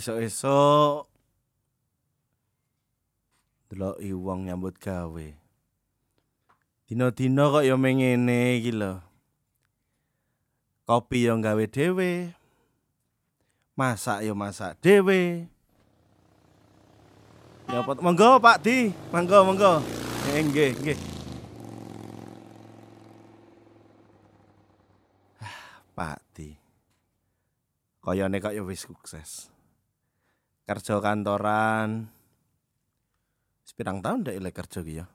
Esok-esok 0.00 1.04
deloki 3.68 4.16
wong 4.16 4.48
nyambut 4.48 4.80
gawe. 4.80 5.28
Dina-dina 6.88 7.52
kok 7.52 7.68
ya 7.68 7.76
mengene 7.76 8.56
iki 8.56 8.72
lho. 8.72 8.96
Kopi 10.88 11.28
ya 11.28 11.36
gawe 11.36 11.64
dhewe. 11.68 12.32
Masak 13.76 14.24
ya 14.24 14.32
masak 14.32 14.80
dhewe. 14.80 15.44
Apa 17.68 17.92
monggo 18.00 18.40
Pak 18.40 18.64
Di, 18.64 18.96
monggo 19.12 19.52
monggo. 19.52 19.84
Eh, 20.32 20.40
Nggih, 20.40 20.72
nggih. 20.80 20.98
Ah, 25.44 25.84
Pak 25.92 26.24
Di. 26.32 26.56
Koyone 28.00 28.40
kok 28.40 28.56
ya 28.56 28.64
wis 28.64 28.88
sukses. 28.88 29.59
Kerja 30.70 31.02
kantoran. 31.02 32.06
Sepirang 33.66 33.98
tahun 33.98 34.22
ndak 34.22 34.38
ilek 34.38 34.54
kerja 34.54 34.86
ki 34.86 35.02
ya. 35.02 35.06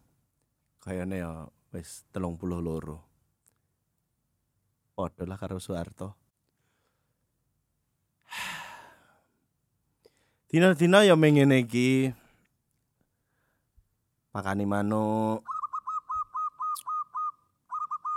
Kayane 0.84 1.24
ya 1.24 1.48
wis 1.72 2.04
32. 2.12 2.60
Padha 5.00 5.24
lah 5.24 5.40
karo 5.40 5.56
Soeharto. 5.56 6.12
Dina-dina 10.52 11.08
ya 11.08 11.16
mengene 11.16 11.64
iki. 11.64 12.12
Makani 14.36 14.68
manuk. 14.68 15.40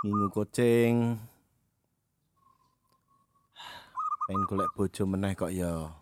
Ngingu 0.03 0.27
kucing. 0.27 1.15
Pengen 4.27 4.43
golek 4.43 4.75
bojo 4.75 5.07
meneh 5.07 5.39
kok 5.39 5.55
ya. 5.55 5.98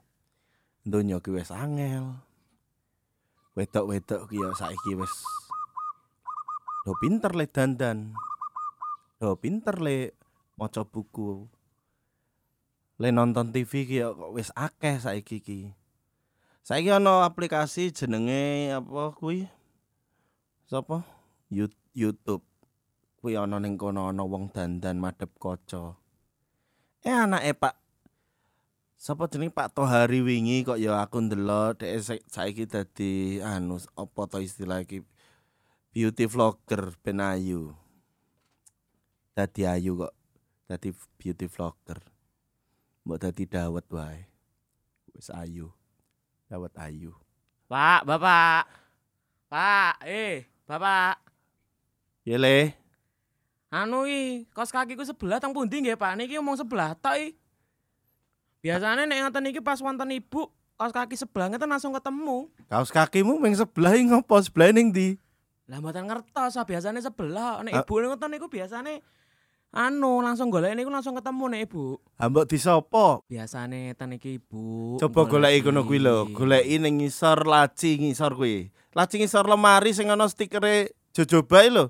Donya 0.88 1.20
ki 1.20 1.36
wis 1.36 1.52
angel. 1.52 2.16
Wedok-wedok 3.60 4.32
ki 4.32 4.40
ya 4.40 4.56
saiki 4.56 4.96
wis 4.96 5.12
do 6.88 6.96
pinter 6.96 7.36
le 7.36 7.44
dandan. 7.44 8.16
Do 9.20 9.36
pinter 9.36 9.76
le 9.84 10.16
maca 10.56 10.88
buku. 10.88 11.44
Le 13.04 13.12
nonton 13.12 13.52
TV 13.52 13.84
ki 13.84 14.00
ya 14.00 14.16
kok 14.16 14.32
wis 14.32 14.48
akeh 14.56 14.96
saiki 15.04 15.44
ki. 15.44 15.60
Saiki 16.64 16.88
ana 16.88 17.28
aplikasi 17.28 17.92
jenenge 17.92 18.72
apa 18.72 19.12
kuwi? 19.12 19.52
Sapa? 20.72 21.04
YouTube. 21.52 22.48
Kuwi 23.20 23.36
ana 23.36 23.60
ning 23.60 23.76
kono 23.76 24.08
ana 24.08 24.24
wong 24.24 24.56
dandan 24.56 25.04
madhep 25.04 25.36
kaca. 25.36 26.00
Eh 27.04 27.12
anake 27.12 27.52
Pak 27.60 27.87
Sapa 28.98 29.30
jeneng 29.30 29.54
Pak 29.54 29.78
Tohari 29.78 30.26
wingi 30.26 30.66
kok 30.66 30.82
ya 30.82 30.98
aku 31.06 31.22
ndelok 31.22 31.86
dhek 31.86 32.02
sa- 32.02 32.26
saiki 32.26 32.66
dadi 32.66 33.38
anu 33.46 33.78
apa 33.94 34.22
to 34.26 34.42
istilah 34.42 34.82
iki 34.82 35.06
beauty 35.94 36.26
vlogger 36.26 36.98
ben 37.06 37.22
ayu. 37.22 37.78
Dadi 39.38 39.70
ayu 39.70 40.02
kok. 40.02 40.14
Dadi 40.66 40.90
beauty 41.22 41.46
vlogger. 41.46 42.02
Mbok 43.06 43.22
dadi 43.22 43.46
dawet 43.46 43.86
wae. 43.94 44.26
Wis 45.14 45.30
ayu. 45.30 45.70
Dawet 46.50 46.74
ayu. 46.82 47.14
Pak, 47.70 48.02
Bapak. 48.02 48.66
Pak, 49.48 50.02
eh, 50.10 50.50
Bapak. 50.66 51.22
Yele, 52.28 52.74
Anu 53.68 54.08
iki, 54.08 54.48
kos 54.56 54.72
kakiku 54.72 55.04
sebelah 55.04 55.44
teng 55.44 55.52
pundi 55.52 55.84
nggih, 55.84 56.00
Pak? 56.00 56.16
Niki 56.16 56.40
omong 56.40 56.56
sebelah 56.56 56.96
tok 56.96 57.20
iki. 57.20 57.36
Biasane 58.68 59.08
nek 59.08 59.18
ngoten 59.24 59.48
iki 59.48 59.62
pas 59.64 59.80
wonten 59.80 60.12
ibu, 60.12 60.52
kos 60.76 60.92
kaki 60.92 61.16
sebelah 61.16 61.48
ngeten 61.48 61.72
langsung 61.72 61.96
ketemu. 61.96 62.52
kaos 62.68 62.92
kakimu 62.92 63.40
ming 63.40 63.56
sebelah 63.56 63.96
ngopo? 63.96 64.36
Sebelah 64.44 64.76
ning 64.76 64.92
ndi? 64.92 65.16
Lah 65.68 65.80
mboten 65.80 66.04
ngertos, 66.08 66.60
ah, 66.60 66.68
biasane 66.68 67.00
sebelah. 67.00 67.64
Nek 67.64 67.74
Ah. 67.74 67.84
ibu 67.84 67.94
ngoten 67.96 68.28
niku 68.28 68.52
biasane 68.52 69.00
anu 69.72 70.20
langsung 70.20 70.52
golek 70.52 70.76
niku 70.76 70.92
langsung 70.92 71.16
ketemu 71.16 71.44
nek 71.48 71.62
ibu. 71.72 71.96
Ha 72.20 72.28
mbok 72.28 72.48
disopo? 72.48 73.24
Biasane 73.28 73.92
ngeten 73.92 74.20
iki 74.20 74.40
ibu. 74.40 74.96
Coba 75.00 75.24
goleki 75.28 75.64
kono 75.64 75.88
kuwi 75.88 76.04
lho, 76.04 76.28
goleki 76.32 76.76
ning 76.80 77.00
ngisor 77.00 77.48
laci 77.48 78.00
ngisor 78.00 78.36
kuwi. 78.36 78.68
Laci 78.92 79.20
ngisor 79.20 79.48
lemari 79.48 79.96
sing 79.96 80.12
ana 80.12 80.28
stikere 80.28 80.92
jojobae 81.16 81.72
lho. 81.72 81.86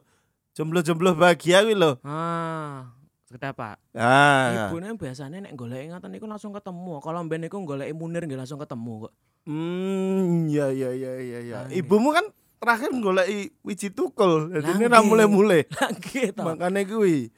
Jomblo-jomblo 0.57 1.13
bahagia 1.13 1.61
kuwi 1.61 1.77
lho. 1.77 2.01
Ah, 2.01 2.96
sekedap 3.37 3.53
Pak. 3.53 3.77
Ah. 3.93 4.73
Ibune 4.73 4.97
biasane 4.97 5.37
nek 5.45 5.53
golek 5.53 5.93
ngoten 5.93 6.09
niku 6.09 6.25
langsung 6.25 6.49
ketemu. 6.49 6.97
Kalau 6.97 7.21
mben 7.21 7.45
niku 7.45 7.61
golek 7.61 7.93
Munir 7.93 8.25
nggih 8.25 8.41
langsung 8.41 8.57
ketemu 8.57 9.05
kok. 9.05 9.13
Hmm, 9.45 10.49
ya 10.49 10.73
ya 10.73 10.89
ya 10.91 11.13
ya 11.21 11.39
ya. 11.45 11.57
Ah, 11.63 11.71
Ibumu 11.71 12.09
kan 12.11 12.25
terakhir 12.57 12.89
goleki 12.97 13.53
wiji 13.61 13.93
tukul. 13.93 14.49
Jadi 14.49 14.69
ini 14.73 14.85
ra 14.89 15.05
mulai-mulai. 15.05 15.69
Makane 16.35 16.83
kuwi. 16.89 17.29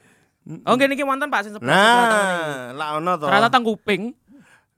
Oh 0.64 0.74
nggih 0.74 0.88
niki 0.88 1.04
wonten 1.04 1.28
Pak 1.28 1.40
sing 1.44 1.52
sebelah. 1.54 1.70
Nah, 1.70 2.56
lah 2.72 2.88
ono 2.96 3.12
to. 3.20 3.28
Ternyata 3.28 3.52
tang 3.52 3.62
kuping. 3.62 4.16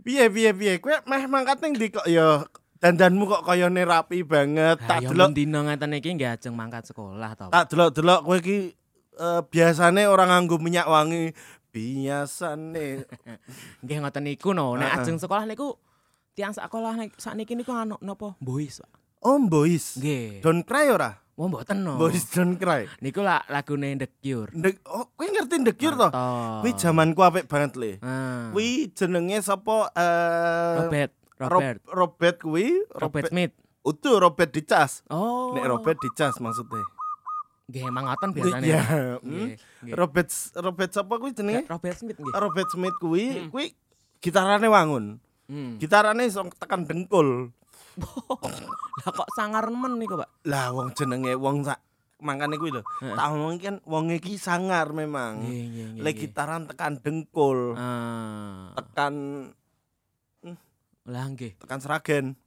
Piye 0.03 0.27
piye 0.29 0.51
piye. 0.51 0.73
Kowe 0.83 0.99
meh 1.07 1.25
mangkat 1.31 1.63
ning 1.63 1.79
ndi 1.79 1.95
kok 1.95 2.05
ya 2.11 2.43
dandanmu 2.83 3.31
kok 3.31 3.43
kayane 3.47 3.87
rapi 3.87 4.27
banget. 4.27 4.83
Tak 4.83 5.07
yo 5.07 5.15
delok 5.15 5.31
dina 5.39 5.63
ngeten 5.63 5.89
niki 5.95 6.11
nggih 6.19 6.35
ajeng 6.35 6.53
mangkat 6.59 6.91
sekolah 6.91 7.39
to. 7.39 7.47
Pak. 7.47 7.55
tak 7.55 7.65
delok-delok 7.71 8.21
kowe 8.27 8.37
iki 8.43 8.75
eh, 9.23 9.41
biasane 9.47 10.11
orang 10.11 10.35
nganggo 10.35 10.59
minyak 10.59 10.91
wangi. 10.91 11.31
Biasane. 11.71 13.07
Nggih 13.81 13.97
ngoten 14.03 14.23
niku 14.27 14.51
no. 14.53 14.75
Nek 14.75 15.01
ajeng 15.01 15.23
sekolah 15.23 15.47
niku 15.47 15.79
tiang 16.35 16.53
sekolah 16.53 16.99
nek 16.99 17.15
sakniki 17.17 17.55
niku 17.55 17.73
anu 17.73 17.97
napa 18.03 18.35
boys 18.43 18.83
Pak. 18.83 18.91
Oh, 19.23 19.39
boys. 19.39 20.03
Nggih. 20.03 20.43
Don't 20.43 20.67
cry 20.67 20.91
ora? 20.91 21.23
Oh 21.39 21.47
mboten 21.49 21.87
no. 21.87 21.95
Boys 21.97 22.27
don't 22.29 22.59
cry. 22.59 22.91
Niku 23.01 23.23
lah 23.23 23.41
lagune 23.49 23.95
The 23.97 24.11
Cure. 24.21 24.51
Ndek, 24.53 24.83
oh, 24.85 25.09
kowe 25.15 25.25
ngerti 25.25 25.63
The 25.65 25.73
Cure 25.79 25.97
to? 25.97 26.09
Kuwi 26.61 26.71
zamanku 26.77 27.23
apik 27.25 27.47
banget 27.49 27.73
le. 27.79 27.93
Ah. 28.03 28.51
Kuwi 28.53 28.91
jenenge 28.93 29.41
sapa 29.41 29.89
eh 29.95 30.77
Robert. 30.83 31.13
Rob- 31.39 31.51
Robert. 31.55 31.79
Robert 31.89 32.37
kuwi 32.43 32.67
Robert 32.93 33.31
Smith. 33.31 33.55
Utuh 33.83 34.21
Robert 34.21 34.51
dicas. 34.53 35.01
Oh. 35.09 35.55
Nek 35.57 35.67
Robert 35.71 35.99
dicas 36.03 36.37
maksudnya. 36.37 36.85
Nggih 37.73 37.89
biasane. 38.31 38.65
Iya, 38.65 38.81
Pak. 38.81 38.93
hmm. 39.19 39.25
Nggih, 39.25 39.49
nggih. 39.83 39.95
Robert 39.97 40.29
Robert 40.55 40.91
sapa 40.93 41.15
kuwi 41.17 41.33
jenenge? 41.33 41.65
Robert 41.67 41.97
Smith 41.97 42.19
nggih. 42.19 42.35
Robert 42.35 42.69
Smith 42.69 42.97
kuwi 42.99 43.25
Hmm. 43.33 43.49
kuwi 43.49 43.67
gitarane 44.21 44.69
wangun. 44.69 45.05
Hmm. 45.49 45.81
Gitarane 45.81 46.23
iso 46.25 46.45
tekan 46.55 46.85
dengkul. 46.85 47.49
Lah 49.03 49.11
kok 49.11 49.29
sangar 49.33 49.69
nemen 49.69 49.97
niku, 49.97 50.17
Pak? 50.17 50.29
Lah 50.45 50.71
wong 50.71 50.93
jenenge 50.93 51.33
wong 51.35 51.61
sak 51.63 51.81
mangkane 52.21 52.55
kuwi 52.55 52.71
lho. 52.71 52.85
Tak 53.01 53.27
omong 53.31 53.57
kan 53.59 53.77
wong 53.83 54.13
iki 54.13 54.37
sangar 54.37 54.93
memang. 54.93 55.43
Nggih. 55.43 55.99
Lek 55.99 56.17
gitaran 56.19 56.65
tekan 56.65 56.97
dengkul, 56.97 57.75
Ah. 57.75 58.73
tekan 58.75 59.15
Lah 61.03 61.25
nggih. 61.27 61.59
tekan 61.59 61.81
seragen. 61.81 62.39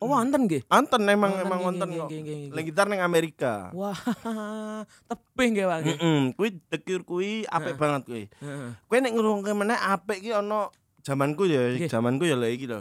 Oh, 0.00 0.08
wonten 0.08 0.48
nggih. 0.48 0.64
Anten 0.72 1.04
emang 1.04 1.28
Wonten, 1.28 1.44
emang 1.44 1.60
wonten 1.60 1.88
kok. 1.92 2.08
Lek 2.56 2.64
gitar 2.72 2.88
ning 2.88 3.04
Amerika. 3.04 3.68
Wah, 3.76 3.92
tebih 5.12 5.46
nggih, 5.52 5.66
Pak. 5.68 5.78
Heeh, 5.84 6.20
kuwi 6.40 6.48
Cure 6.88 7.04
kuwi 7.04 7.30
apik 7.44 7.76
banget 7.76 8.08
kuwi. 8.08 8.24
Heeh. 8.40 8.80
Kowe 8.88 8.96
nek 8.96 9.12
ngrungokne 9.12 9.52
meneh 9.52 9.76
apik 9.76 10.24
ki 10.24 10.32
ana 10.32 10.72
zamanku 11.04 11.44
ya, 11.44 11.76
zamanku 11.84 12.24
ya 12.24 12.32
lho 12.32 12.48
iki 12.48 12.64
lho. 12.64 12.80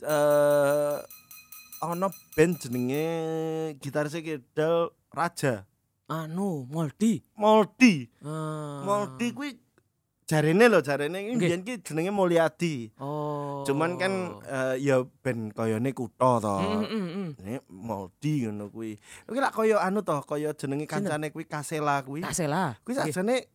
Eh 0.00 0.96
ana 1.84 2.08
band 2.32 2.56
jenenge 2.56 3.04
gitaris 3.84 4.16
Kedal 4.16 4.88
Raja. 5.12 5.68
Anu, 6.08 6.64
Moldi. 6.72 7.20
Moldi. 7.36 8.08
Ah. 8.24 8.80
Moldi 8.88 9.36
kuwi 9.36 9.56
jarene 10.24 10.72
lho, 10.72 10.80
jarene 10.80 11.20
iki 11.20 11.36
mbiyen 11.36 11.62
ki 11.64 11.84
jenenge 11.84 12.12
Mulyadi. 12.12 12.96
Oh. 12.96 13.60
Cuman 13.68 14.00
kan 14.00 14.40
eh, 14.44 14.80
ya 14.80 15.04
band 15.20 15.52
kayane 15.52 15.92
kutha 15.92 16.40
to. 16.40 16.56
Heeh, 16.64 16.84
heeh. 16.88 17.28
Jenenge 17.36 17.60
Moldi 17.68 18.48
ngono 18.48 18.72
kuwi. 18.72 18.96
Kuwi 19.28 19.38
lak 19.40 19.52
kaya 19.52 19.84
anu 19.84 20.00
to, 20.00 20.16
kaya 20.24 20.56
jenenge 20.56 20.88
kancane 20.88 21.28
kuwi 21.28 21.44
Kasela 21.44 22.00
kuwi. 22.00 22.24
Kasela. 22.24 22.80
Kuwi 22.80 22.96
sajane 22.96 23.52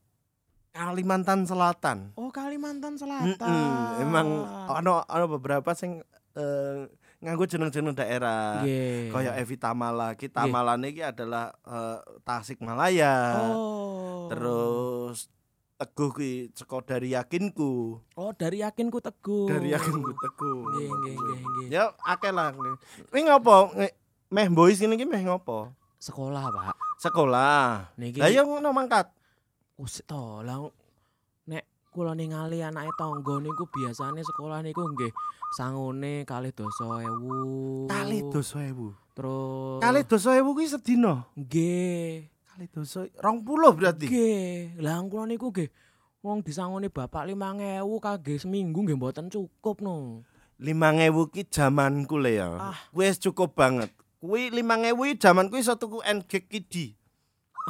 Kalimantan 0.69 1.49
Selatan. 1.49 2.13
Oh, 2.13 2.29
Kalimantan 2.29 2.93
Selatan. 2.93 3.49
Mm-mm, 3.49 4.05
Emang 4.05 4.45
ana 4.69 5.01
ana 5.09 5.25
beberapa 5.25 5.73
sing 5.73 6.05
eh, 6.37 6.85
nganggo 7.25 7.49
jeneng-jeneng 7.49 7.97
daerah. 7.97 8.61
Nggih. 8.61 9.09
Kaya 9.09 9.41
Evi 9.41 9.57
Tamala. 9.57 10.13
Ki 10.13 10.29
Tamalane 10.29 10.93
iki 10.93 11.01
adalah 11.01 11.49
eh, 11.65 11.97
Tasikmalaya. 12.21 13.41
Oh. 13.49 14.29
Terus 14.29 15.25
Teguh 15.79 16.11
ki 16.11 16.31
saka 16.51 16.83
dari 16.83 17.15
yakinku. 17.15 18.03
Oh, 18.19 18.31
dari 18.35 18.59
yakinku 18.59 18.99
teguh. 18.99 19.47
Dari 19.47 19.71
yakinku 19.71 20.11
Teguh. 20.11 20.59
Nggih, 20.75 20.87
nggih, 20.91 21.15
nggih, 21.15 21.37
nggih. 21.39 21.67
Ya 21.71 21.95
akeh 22.03 22.35
lah. 22.35 22.51
Kuwi 23.07 23.23
ngopo? 23.23 23.71
Meh 24.27 24.47
boys 24.51 24.83
ini 24.83 24.99
ki 24.99 25.07
meh 25.07 25.23
ngopo? 25.23 25.71
Sekolah, 25.95 26.51
Pak. 26.51 26.75
Sekolah. 26.99 27.95
Niki. 27.95 28.19
Lah 28.19 28.27
ya 28.27 28.43
ngono 28.43 28.75
mangkat. 28.75 29.07
Usik 29.79 30.03
to, 30.03 30.43
lah 30.43 30.67
nek 31.47 31.63
kula 31.95 32.11
ningali 32.11 32.59
anake 32.59 32.91
tangga 32.99 33.39
niku 33.39 33.63
biasane 33.71 34.19
sekolah 34.19 34.59
niku 34.59 34.83
nggih 34.83 35.07
sangune 35.55 36.27
kalih 36.27 36.51
dosa 36.51 36.99
ewu. 37.07 37.87
Kali 37.87 38.19
dosa 38.27 38.67
ewu. 38.67 38.91
Terus 39.15 39.79
Kali 39.79 40.03
dosa 40.03 40.35
ewu 40.35 40.51
kuwi 40.51 40.67
sedina. 40.67 41.23
nggih. 41.39 42.27
Kali 42.59 42.67
dosa 42.75 43.07
20 43.23 43.71
berarti. 43.71 44.11
Nggih. 44.11 44.83
Lah 44.83 44.99
kula 45.07 45.31
niku 45.31 45.47
nggih 45.47 45.71
wong 46.19 46.43
disangoni 46.43 46.91
bapak 46.91 47.23
5000 47.23 47.87
kangge 48.03 48.35
seminggu 48.35 48.83
nggih 48.83 48.99
mboten 48.99 49.31
cukup 49.31 49.79
no. 49.79 50.27
5000 50.59 51.07
ki 51.31 51.47
jamanku 51.47 52.19
le 52.19 52.35
ya. 52.35 52.51
Ah. 52.59 52.75
Wis 52.91 53.15
cukup 53.15 53.55
banget. 53.55 53.95
Kuwi 54.19 54.51
5000 54.51 54.91
iki 54.91 55.15
jamanku 55.23 55.55
iso 55.55 55.79
tuku 55.79 56.03
NG 56.03 56.51
Kidi. 56.51 56.99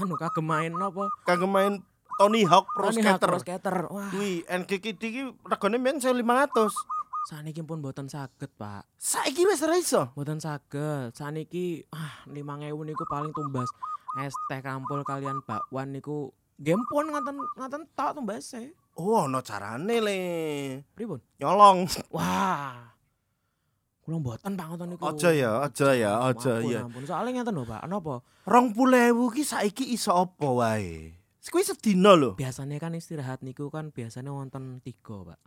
Anu 0.02 0.18
kagem 0.18 0.50
main 0.50 0.74
napa? 0.74 1.06
Kanggo 1.22 1.46
main 1.46 1.86
Tony 2.18 2.42
Hawk 2.50 2.66
Pro 2.74 2.90
Tony 2.90 3.06
Hawk 3.06 3.22
Skater. 3.22 3.30
Pro 3.30 3.40
Skater. 3.46 3.78
Wah, 3.94 4.10
Kuwi 4.10 4.42
NG 4.50 4.72
Kidi 4.82 5.08
ki 5.14 5.24
regane 5.46 5.78
men 5.78 6.02
1500. 6.02 6.66
Saniki 7.27 7.60
pun 7.68 7.83
mboten 7.83 8.07
saged, 8.07 8.51
Pak. 8.56 8.88
Saiki 8.95 9.44
wis 9.44 9.60
ora 9.66 9.75
iso. 9.75 10.16
Mboten 10.16 10.39
saged. 10.39 11.12
Saniki 11.18 11.83
ah 11.92 12.24
5000 12.30 12.88
niku 12.88 13.04
paling 13.10 13.36
tumbas 13.36 13.68
es 14.24 14.33
teh 14.50 14.62
kampul 14.63 15.04
kalian 15.06 15.44
bakwan 15.45 15.94
niku 15.94 16.33
game 16.57 16.81
pun 16.88 17.12
ngaten 17.12 17.38
ngaten 17.60 17.83
tok 17.94 18.12
tumbase. 18.16 18.74
Oh, 19.00 19.27
ono 19.27 19.39
carane 19.39 19.98
le. 20.04 20.19
Pripun? 20.95 21.19
Nyolong. 21.39 21.88
Wah. 22.16 22.92
Kula 24.04 24.18
mboten 24.19 24.57
Pak 24.57 24.66
ngoten 24.74 24.88
niku. 24.92 25.04
Aja 25.07 25.30
ya, 25.31 25.51
aja 25.63 25.89
ya, 25.94 26.12
aja 26.25 26.54
ya. 26.66 26.80
Ampun, 26.83 27.06
soalnya 27.06 27.39
ngeten 27.39 27.56
lho, 27.56 27.63
Pak. 27.63 27.86
Napa? 27.88 28.25
20.000 28.50 29.36
ki 29.36 29.44
saiki 29.45 29.86
iso 29.94 30.12
apa 30.16 30.48
wae? 30.50 31.16
Kuwi 31.50 31.66
sedina 31.66 32.13
lho. 32.13 32.38
Biasanya 32.38 32.77
kan 32.77 32.94
istirahat 32.94 33.42
niku 33.42 33.74
kan 33.74 33.89
biasanya 33.89 34.30
wonten 34.30 34.81
tiga, 34.86 35.33
Pak. 35.33 35.39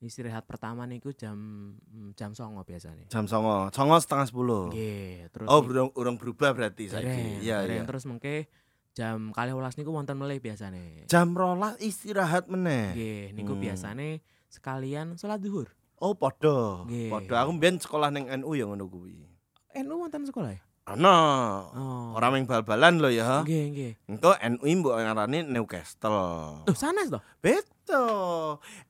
Istirahat 0.00 0.48
pertama 0.48 0.88
niku 0.88 1.12
jam 1.12 1.36
mm, 1.76 2.16
jam 2.16 2.32
songo 2.32 2.64
biasanya. 2.64 3.04
Jam 3.06 3.28
09.00, 3.28 3.68
09.00 3.68 4.00
setengah 4.00 4.26
10. 4.26 4.72
Nggih, 4.72 5.12
terus 5.28 5.46
Oh, 5.46 5.60
urung 5.60 5.92
urung 5.92 6.16
berubah 6.16 6.56
berarti. 6.56 6.88
Iya, 6.88 7.60
dereng. 7.60 7.84
iya. 7.84 7.84
Terus 7.84 8.08
mengke 8.08 8.48
jam 8.90 9.28
kalih 9.30 9.52
welas 9.52 9.76
niku 9.76 9.92
wonten 9.92 10.16
melih 10.16 10.40
biasanya. 10.40 11.04
Jam 11.04 11.36
rolas 11.36 11.76
istirahat 11.78 12.48
meneh. 12.48 12.96
Nggih, 12.96 13.24
niku 13.36 13.52
Hmm. 13.52 13.60
biasanya 13.60 14.24
sekalian 14.48 15.20
salat 15.20 15.44
zuhur. 15.44 15.68
Oh, 16.00 16.16
padha. 16.16 16.88
Nggih. 16.88 17.12
Padha 17.12 17.44
aku 17.44 17.52
mbiyen 17.52 17.76
sekolah 17.76 18.08
ning 18.08 18.24
NU 18.40 18.56
ya 18.56 18.64
ngono 18.64 18.88
kuwi. 18.88 19.20
NU 19.76 19.94
wonten 20.00 20.24
sekolah 20.24 20.56
ya? 20.56 20.62
Ana. 20.90 21.16
Oh. 21.70 22.18
Ora 22.18 22.34
ming 22.34 22.50
bal-balan 22.50 22.98
lho 22.98 23.14
ya. 23.14 23.46
Nggih, 23.46 23.64
nggih. 23.70 23.92
Engko 24.10 24.34
NU 24.34 24.66
mbok 24.82 24.98
ngarani 24.98 25.46
Newcastle. 25.46 26.66
Tuh, 26.66 26.74
sanes 26.74 27.06
toh? 27.06 27.22
Beto. 27.38 28.02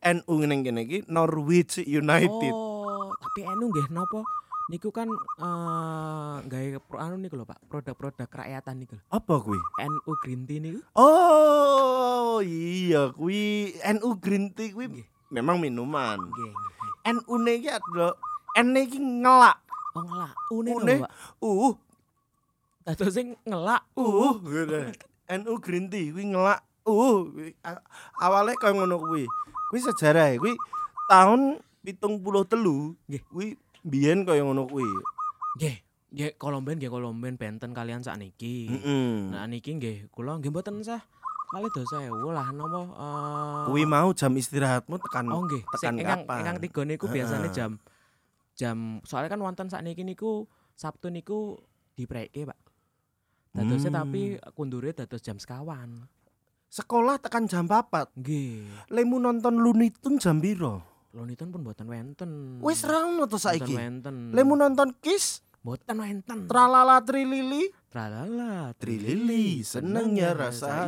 NU 0.01 0.35
ning 0.49 0.65
kene 0.65 0.89
iki 0.89 1.05
Norwich 1.13 1.85
United. 1.85 2.53
Oh, 2.57 3.13
tapi 3.21 3.45
NU 3.45 3.69
nggih 3.69 3.93
napa? 3.93 4.25
Niku 4.71 4.95
kan 4.95 5.11
eh 5.13 6.37
gawe 6.41 6.69
pro 6.89 6.97
anu 6.97 7.21
niku 7.21 7.37
lho, 7.37 7.45
Pak. 7.45 7.61
Produk-produk 7.69 8.29
kerakyatan 8.33 8.81
niku. 8.81 8.97
Apa 9.13 9.37
kuwi? 9.37 9.61
NU 9.85 10.11
Green 10.25 10.49
Tea 10.49 10.57
niku. 10.57 10.81
Oh, 10.97 12.41
iya 12.41 13.13
kuwi 13.13 13.77
NU 14.01 14.09
Green 14.17 14.57
Tea 14.57 14.73
kuwi 14.73 14.89
Nggih. 14.89 15.07
memang 15.29 15.61
minuman. 15.61 16.17
Nggih. 16.17 16.53
NU 17.13 17.35
ne 17.37 17.53
iki 17.61 17.69
adalah 17.69 18.17
N 18.57 18.73
iki 18.73 18.97
ngelak. 18.97 19.59
Oh 19.93 20.03
ngelak. 20.07 20.33
Une 20.49 20.71
Une. 20.73 20.95
Pak. 21.05 21.11
Uh, 21.43 21.75
Dados 22.91 23.15
sing 23.15 23.39
ngelak. 23.47 23.87
uh, 23.95 24.35
gitu. 24.43 24.91
NU 25.31 25.53
Green 25.63 25.87
Tea 25.87 26.11
kuwi 26.11 26.27
ngelak. 26.35 26.59
Uh, 26.83 27.31
awalnya 28.19 28.59
kaya 28.59 28.75
ngono 28.75 28.99
kuwi. 28.99 29.31
Kuwi 29.71 29.79
sejarah 29.79 30.35
kuwi 30.35 30.59
tahun 31.07 31.63
73. 31.87 32.19
Nggih. 33.07 33.23
Kuwi 33.31 33.55
biyen 33.87 34.27
kaya 34.27 34.43
ngono 34.43 34.67
kuwi. 34.67 34.91
Nggih. 35.55 35.77
Nggih, 36.11 36.31
kolomben 36.43 36.83
nggih 36.83 36.91
kolomben 36.91 37.39
benten 37.39 37.71
kalian 37.71 38.03
sakniki. 38.03 38.67
Heeh. 38.67 39.31
Nah 39.31 39.47
niki 39.47 39.79
nggih 39.79 40.11
kula 40.11 40.43
nggih 40.43 40.51
mboten 40.51 40.83
sah 40.83 40.99
kali 41.51 41.67
dosa 41.71 41.99
ewu 42.07 42.31
lah 42.31 42.47
napa 42.55 42.79
eh 42.83 43.63
Kuwi 43.71 43.83
mau 43.83 44.15
jam 44.15 44.35
istirahatmu 44.35 44.99
tekan 45.03 45.31
Oh 45.31 45.43
nggih, 45.47 45.63
tekan 45.79 45.99
ingkang 45.99 46.23
kapan? 46.23 46.39
ingkang 46.43 46.59
tiga 46.63 46.83
niku 46.87 47.07
biasanya 47.11 47.51
jam 47.51 47.71
jam 48.55 49.03
soalnya 49.03 49.35
kan 49.35 49.43
wonten 49.43 49.67
sakniki 49.67 50.07
niku 50.07 50.47
Sabtu 50.79 51.11
niku 51.11 51.59
dipreke, 51.93 52.49
Pak. 52.49 52.59
Dadosnya 53.51 53.91
Hmm. 53.91 54.01
tapi 54.01 54.21
kundure 54.53 54.91
dados 54.91 55.21
jam 55.21 55.37
sekawan. 55.37 56.07
sekolah 56.67 57.19
tekan 57.19 57.45
jam 57.45 57.67
4. 57.67 58.15
Nggih. 58.15 58.63
Lemu 58.89 59.19
nonton 59.19 59.59
Looney 59.59 59.91
Tunes 59.91 60.23
jam 60.23 60.39
piro? 60.39 60.79
Lonitun 61.11 61.51
pun 61.51 61.67
mboten 61.67 61.83
wenten. 61.85 62.31
Wis 62.63 62.87
ra 62.87 63.03
ono 63.03 63.27
to 63.27 63.35
saiki. 63.35 63.75
wenten. 63.75 64.31
Lemu 64.31 64.55
nonton 64.55 64.95
Kiss, 64.97 65.43
mboten 65.61 65.99
wenten. 65.99 66.47
Tralala 66.47 67.03
Trilili, 67.03 67.67
Tralala, 67.91 68.71
Trilili, 68.79 69.67
senengnya 69.67 70.31
rasa. 70.31 70.87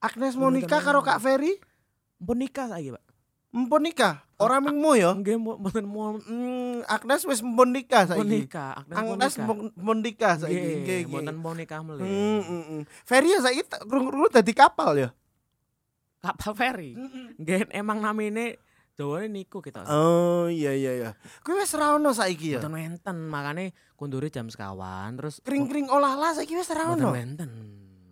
Agnes 0.00 0.32
Monica 0.32 0.80
karo 0.80 1.04
Kak 1.04 1.20
Ferry, 1.20 1.60
Mpun 2.16 2.36
nikah 2.38 2.72
saiki, 2.72 2.96
Pak. 2.96 3.04
mpun 3.52 3.82
nikah. 3.82 4.24
Ora 4.40 4.56
mingmu 4.56 4.96
ya. 4.96 5.12
Nggih 5.12 5.36
mboten 5.36 5.84
mau 5.84 6.16
Hmm, 6.16 6.80
Agnes 6.88 7.28
wis 7.28 7.44
mpun 7.44 7.76
nikah 7.76 8.08
saiki. 8.08 8.48
nikah. 8.48 8.88
Agnes 8.88 9.36
Agnes 9.36 10.00
nikah. 10.00 10.34
saiki. 10.40 10.72
Nggih, 10.80 11.00
mboten 11.12 11.36
mau 11.36 11.52
nikah 11.52 11.84
hmm, 11.84 12.40
hmm. 12.40 12.82
Ferry 13.04 13.36
saiki 13.36 13.68
krungu-krungu 13.84 14.32
dadi 14.32 14.52
kapal 14.56 14.96
ya. 14.96 15.08
Kapal 16.24 16.52
feri. 16.56 16.96
Nggih 17.36 17.68
emang 17.76 18.00
namine 18.00 18.56
dawane 18.96 19.28
niku 19.28 19.60
kita. 19.60 19.84
Oh 19.88 20.48
iya 20.48 20.72
iya 20.72 20.92
iya. 20.96 21.10
Kuwi 21.44 21.60
wis 21.60 21.72
ra 21.76 21.96
ono 21.96 22.12
saiki 22.12 22.56
ya. 22.56 22.60
Mboten 22.64 22.76
wenten, 22.76 23.16
makane 23.28 23.72
kundure 23.96 24.28
jam 24.32 24.48
sekawan 24.48 25.16
terus 25.20 25.40
Kring-kring 25.44 25.88
olahlah 25.88 26.32
saiki 26.32 26.56
wis 26.56 26.68
ra 26.72 26.88
mboten 26.88 27.04
ono. 27.04 27.12
wenten. 27.12 27.50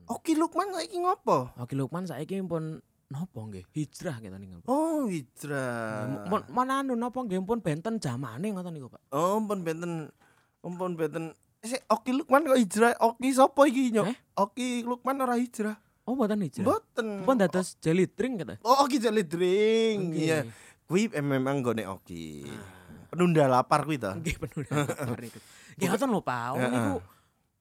Oki 0.09 0.37
Lukman 0.41 0.73
saiki 0.73 0.97
ngopo? 1.05 1.53
Oke 1.61 1.77
Lukman 1.77 2.09
saiki 2.09 2.41
pun 2.45 2.81
nopo 3.09 3.49
nggih? 3.49 3.65
Hijrah 3.73 4.21
kita 4.21 4.37
niku. 4.37 4.61
Oh, 4.69 5.09
hijrah. 5.09 6.29
Mana 6.53 6.85
anu 6.85 6.93
napa 6.95 7.25
nggih 7.25 7.41
pun 7.45 7.61
benten 7.61 7.97
jamane 8.01 8.53
ngoten 8.53 8.73
niku, 8.73 8.93
Pak. 8.93 9.13
Oh, 9.13 9.41
pun 9.41 9.65
benten 9.65 10.13
pun 10.61 10.93
benten 10.97 11.33
Eh, 11.59 11.67
sik, 11.67 11.83
Oki 11.91 12.15
Lukman 12.15 12.47
kok 12.47 12.55
hijrah? 12.55 12.95
Oki 13.03 13.35
sapa 13.35 13.67
iki 13.67 13.91
nyok? 13.91 14.07
Eh? 14.07 14.17
Oki 14.39 14.69
Lukman 14.87 15.19
ora 15.19 15.35
hijrah. 15.35 15.75
Oh, 16.07 16.15
mboten 16.15 16.39
hijrah. 16.47 16.63
Mboten. 16.63 17.27
Pun 17.27 17.35
dados 17.35 17.75
jelly 17.83 18.07
drink 18.07 18.47
kata. 18.47 18.63
Oh, 18.63 18.87
Oki 18.87 19.03
jelly 19.03 19.27
drink. 19.27 20.15
Iya. 20.15 20.47
Kuwi 20.87 21.11
eh, 21.11 21.19
memang 21.19 21.59
gone 21.67 21.83
Oki. 21.91 22.47
Ah. 22.47 23.11
Penunda 23.11 23.51
lapar 23.51 23.83
kuwi 23.83 23.99
to. 23.99 24.07
Nggih 24.15 24.39
penuh 24.39 24.63
lapar 24.71 25.19
niku. 25.19 25.43
Nggih 25.75 25.87
ngoten 25.91 26.09
lho, 26.15 26.21
Pak. 26.23 26.51
Niku 26.63 26.99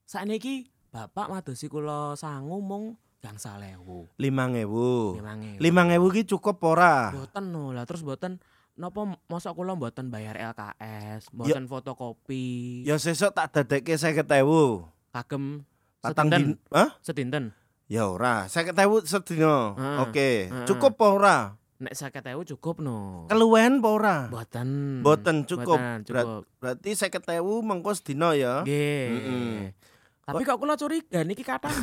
sakniki 0.07 0.71
Bapak 0.87 1.27
madosi 1.27 1.67
kula 1.67 2.15
sangu 2.15 2.63
mung 2.63 2.95
gangsal 3.21 3.61
ewu. 3.65 4.05
5000. 4.19 5.19
5000. 5.19 5.61
5000 5.61 6.15
ki 6.15 6.23
cukup 6.37 6.57
ora? 6.65 7.11
Boten 7.13 7.45
no 7.49 7.73
lah 7.73 7.83
terus 7.89 8.05
boten 8.05 8.41
napa 8.77 9.17
mosok 9.25 9.57
kula 9.57 9.73
mboten 9.73 10.13
bayar 10.13 10.37
LKS, 10.37 11.33
mboten 11.33 11.65
fotokopi. 11.65 12.85
Ya 12.85 13.01
sesuk 13.01 13.33
tak 13.33 13.53
dadekke 13.53 13.97
50000. 13.97 14.25
Kagem 15.13 15.65
Patang 15.97 16.29
din. 16.29 16.55
Hah? 16.69 16.93
Sedinten. 17.01 17.51
Ya 17.87 18.05
ora, 18.11 18.45
50000 18.51 19.07
sedina. 19.07 19.73
Heeh. 19.73 19.97
Oke. 20.03 20.29
Heeh. 20.51 20.67
Cukup 20.67 20.99
apa 20.99 21.05
ora? 21.07 21.37
Nek 21.77 21.93
50.000 21.93 22.57
cukup 22.57 22.81
no. 22.81 23.29
Keluwen 23.29 23.79
apa 23.79 23.89
ora? 23.93 24.17
Boten. 24.27 25.01
Boten 25.05 25.45
cukup. 25.45 25.77
Boten, 25.77 26.01
cukup. 26.09 26.41
Berarti 26.57 26.89
50000 26.97 27.37
mengko 27.61 27.91
sedina 27.93 28.33
ya. 28.33 28.65
Nggih. 28.65 29.05
Mm-mm. 29.13 29.55
Tapi 30.27 30.41
kok 30.43 30.57
kula 30.59 30.75
curiga 30.75 31.21
niki 31.23 31.45
kathah 31.45 31.77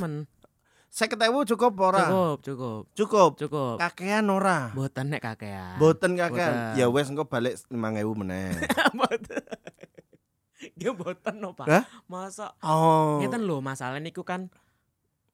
men. 0.94 1.10
50000 1.10 1.50
cukup 1.50 1.72
ora? 1.80 1.98
Cukup, 2.00 2.36
cukup, 2.40 2.82
Cukup. 2.94 3.30
cukup. 3.36 3.76
Kakean 3.76 4.26
ora? 4.26 4.70
Boten 4.70 5.10
nek 5.10 5.20
kakean. 5.20 5.74
Boten 5.76 6.14
kakean. 6.14 6.54
Boten. 6.54 6.78
Ya 6.78 6.86
wes 6.86 7.06
engko 7.08 7.24
balik 7.24 7.58
5000 7.66 7.74
meneh. 8.14 8.54
boten. 9.00 9.42
Nggih 10.74 10.94
boten 10.94 11.34
no, 11.36 11.52
Pak. 11.52 11.66
Hah? 11.66 11.84
Masa 12.06 12.54
Oh. 12.60 13.18
ngeten 13.18 13.42
lho, 13.42 13.58
masalah 13.58 13.98
niku 13.98 14.22
kan 14.22 14.48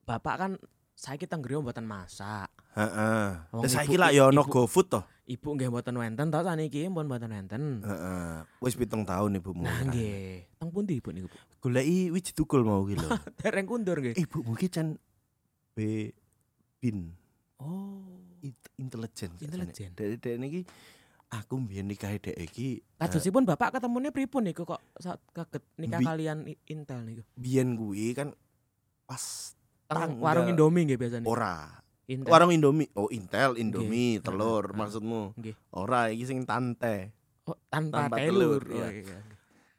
Bapak 0.03 0.35
kan 0.37 0.51
saiki 0.93 1.25
teng 1.25 1.39
griya 1.39 1.61
mboten 1.61 1.85
masak. 1.85 2.51
Heeh. 2.73 3.29
Wong 3.53 3.63
Lah 3.63 3.71
saiki 3.71 3.95
ibu- 3.95 4.03
lak 4.03 4.11
ya 4.11 4.27
ono 4.27 4.43
ibu- 4.43 4.51
GoFood 4.51 4.87
to. 4.89 5.01
Ibu 5.25 5.49
nggih 5.55 5.71
mboten 5.71 5.95
wenten 5.95 6.27
to 6.27 6.41
saniki 6.41 6.83
pun 6.89 7.07
mboten 7.07 7.31
wenten. 7.31 7.63
Heeh. 7.81 8.43
Wis 8.59 8.75
pitung 8.75 9.05
tahun 9.05 9.39
ibumu. 9.39 9.63
Nah 9.63 9.87
nggih, 9.87 10.51
teng 10.57 10.69
pundi 10.69 10.99
ibu 10.99 11.09
niku? 11.11 11.29
Bu? 11.29 11.39
Goleki 11.61 12.11
wiji 12.11 12.33
tukul 12.33 12.65
mau 12.65 12.83
ki 12.83 12.97
lho. 12.97 13.07
Dereng 13.39 13.65
kundur 13.65 14.03
nggih. 14.03 14.19
Ibumu 14.19 14.53
ki 14.53 14.67
can 14.67 14.99
B 15.81 16.13
bin 16.77 17.17
Oh. 17.57 18.05
Int- 18.41 18.73
intelijen. 18.77 19.33
Intelijen. 19.37 19.93
Dari 19.93 20.17
dek 20.17 20.37
niki 20.37 20.61
aku 21.31 21.57
mbiyen 21.57 21.85
nikahi 21.87 22.17
dek 22.19 22.37
iki 22.37 22.81
eh, 22.81 22.99
Kadosipun 22.99 23.45
Bapak 23.45 23.73
ketemune 23.73 24.09
pripun 24.09 24.43
niku 24.43 24.65
kok 24.65 24.81
saat 24.97 25.21
kaget 25.31 25.61
nikah 25.77 26.01
Bi- 26.01 26.07
kalian 26.07 26.39
Intel 26.67 27.01
niku? 27.03 27.23
biyen 27.33 27.77
kuwi 27.77 28.13
kan 28.13 28.33
pas 29.05 29.53
Tanggal- 29.87 30.17
warung 30.17 30.49
Indomie 30.49 30.85
nggih 30.85 30.97
biasanya. 30.97 31.27
ora 31.27 31.57
Intel. 32.07 32.27
Warung 32.27 32.51
Indomie. 32.51 32.91
Oh, 32.93 33.07
Intel, 33.09 33.55
Indomie, 33.55 34.19
Nggih. 34.19 34.27
telur 34.27 34.67
Heeh, 34.67 34.75
maksudmu. 34.77 35.23
Nggih. 35.33 35.55
Ora, 35.71 36.11
iki 36.11 36.27
sing 36.27 36.43
tante. 36.43 37.15
Oh, 37.47 37.55
tanpa, 37.69 38.11
tanpa 38.11 38.19
telur. 38.19 38.59
telur, 38.59 38.63
Oh, 38.67 38.75
iya. 38.83 38.89
iya. 39.07 39.19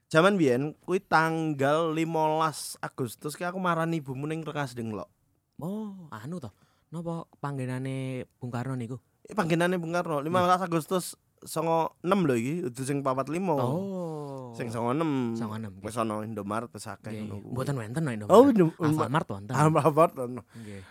Zaman 0.08 0.36
biyen 0.36 0.72
kuwi 0.80 1.00
tanggal 1.02 1.92
15 1.92 2.80
Agustus 2.80 3.36
ki 3.36 3.44
aku 3.44 3.58
marani 3.58 4.00
ibumu 4.00 4.24
ning 4.26 4.40
Rengas 4.42 4.72
Denglok. 4.72 5.12
Oh, 5.60 6.08
anu 6.14 6.40
toh. 6.40 6.54
Napa 6.92 7.28
panggenane 7.40 8.28
Bung 8.40 8.52
Karno 8.52 8.76
niku? 8.76 9.00
Iki 9.26 9.36
panggenane 9.36 9.76
Bung 9.76 9.92
Karno 9.92 10.24
15 10.24 10.68
Agustus 10.68 11.16
96 11.42 11.98
lho 12.06 12.36
iki, 12.38 12.54
udah 12.70 12.84
sing 12.86 13.00
45. 13.02 13.58
Oh. 13.58 14.54
Sing 14.54 14.70
96. 14.70 15.42
96, 15.42 15.74
nggih. 15.74 15.82
Wis 15.82 15.98
ana 15.98 16.22
Indomaret 16.22 16.70
wis 16.70 16.86
akeh 16.86 17.10
ngono. 17.26 17.42
Mboten 17.50 17.76
wenten 17.82 18.02
no 18.06 18.12
Oh, 18.30 18.46
Indomaret. 18.46 18.54
Indom- 18.54 18.76
Alfamart 18.78 19.28
wonten. 19.32 19.54
Alfamart 19.58 20.14
ono. 20.20 20.42
Nggih. 20.54 20.82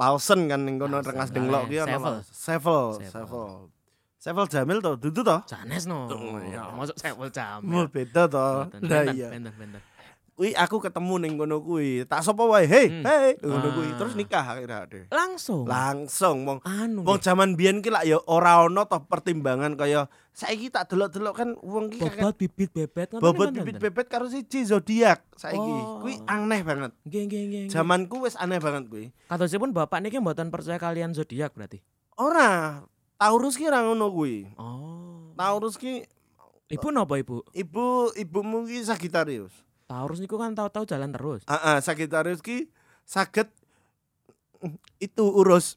Lawson 0.00 0.48
kan 0.48 0.64
ning 0.64 0.80
kono 0.80 1.04
Rengas 1.04 1.28
Denglok 1.28 1.68
ki 1.68 1.84
ono. 1.84 1.90
Sevel. 2.24 2.86
Sevel, 3.04 3.48
Sevel. 4.16 4.44
Jamil 4.48 4.78
to, 4.80 4.96
dudu 4.96 5.20
to? 5.20 5.36
Sanes 5.44 5.84
no. 5.84 6.08
Oh, 6.08 6.40
iya. 6.40 6.72
Masuk 6.72 6.96
Sevel 6.96 7.28
jam. 7.28 7.60
Mau 7.60 7.84
beda 7.84 8.24
to. 8.24 8.68
Benten, 8.72 8.88
Lah 8.88 9.12
iya. 9.12 9.28
benten, 9.32 9.52
benten. 9.56 9.80
Kuwi 10.40 10.56
aku 10.56 10.80
ketemu 10.80 11.20
ning 11.20 11.36
kono 11.36 11.60
kuwi. 11.60 12.08
Tak 12.08 12.24
sapa 12.24 12.40
wae, 12.48 12.64
"Hei, 12.64 12.88
Hmm. 12.88 13.04
hei." 13.04 13.36
Ngono 13.44 13.76
kuwi. 13.76 13.92
Ah. 13.92 13.96
Terus 14.00 14.16
nikah 14.16 14.40
akhirnya 14.40 14.88
ade. 14.88 15.04
Langsung. 15.12 15.68
Langsung 15.68 16.48
wong 16.48 16.58
anu. 16.64 17.04
Wong 17.04 17.20
nggih. 17.20 17.28
jaman 17.28 17.60
biyen 17.60 17.84
ki 17.84 17.92
lak 17.92 18.08
ya 18.08 18.16
ora 18.24 18.64
ono 18.64 18.88
toh 18.88 19.04
pertimbangan 19.04 19.76
kaya 19.76 20.08
saiki 20.32 20.72
tak 20.72 20.88
delok-delok 20.88 21.34
kan 21.36 21.52
wong 21.60 21.92
ki 21.92 22.00
kakek 22.00 22.24
bobot 22.24 22.36
bibit 22.40 22.70
bebet 22.72 23.08
bobot 23.20 23.52
bibit 23.52 23.76
bebet 23.76 24.08
karo 24.08 24.32
siji 24.32 24.64
zodiak 24.64 25.20
saiki. 25.36 25.60
Oh. 25.60 26.00
Kuwi 26.00 26.16
aneh 26.24 26.64
banget. 26.64 26.96
Nggih, 27.04 27.22
nggih, 27.28 27.42
nggih. 27.44 27.62
nggih. 27.68 27.76
Zamanku 27.76 28.24
wis 28.24 28.32
aneh 28.40 28.64
banget 28.64 28.88
kuwi. 28.88 29.12
Katosipun 29.28 29.76
bapak 29.76 30.00
niki 30.00 30.24
mboten 30.24 30.48
percaya 30.48 30.80
kalian 30.80 31.12
zodiak 31.12 31.52
berarti. 31.52 31.84
Ora, 32.16 32.80
Taurus 33.20 33.60
ki 33.60 33.68
ora 33.68 33.84
ngono 33.84 34.08
kuwi. 34.08 34.48
Oh. 34.56 35.36
Taurus 35.36 35.76
ki 35.76 36.08
Ibu 36.72 36.88
napa 36.96 37.20
ibu? 37.20 37.44
ibu 37.52 38.08
ibumu 38.16 38.64
ki 38.64 38.88
Sagittarius. 38.88 39.52
Taurus 39.90 40.22
niku 40.22 40.38
kan 40.38 40.54
tahu-tahu 40.54 40.86
jalan 40.86 41.10
terus. 41.10 41.42
Heeh, 41.44 41.82
Sagittarius 41.82 42.38
ki 42.38 42.70
saged 43.02 43.50
itu 44.98 45.24
urus 45.26 45.74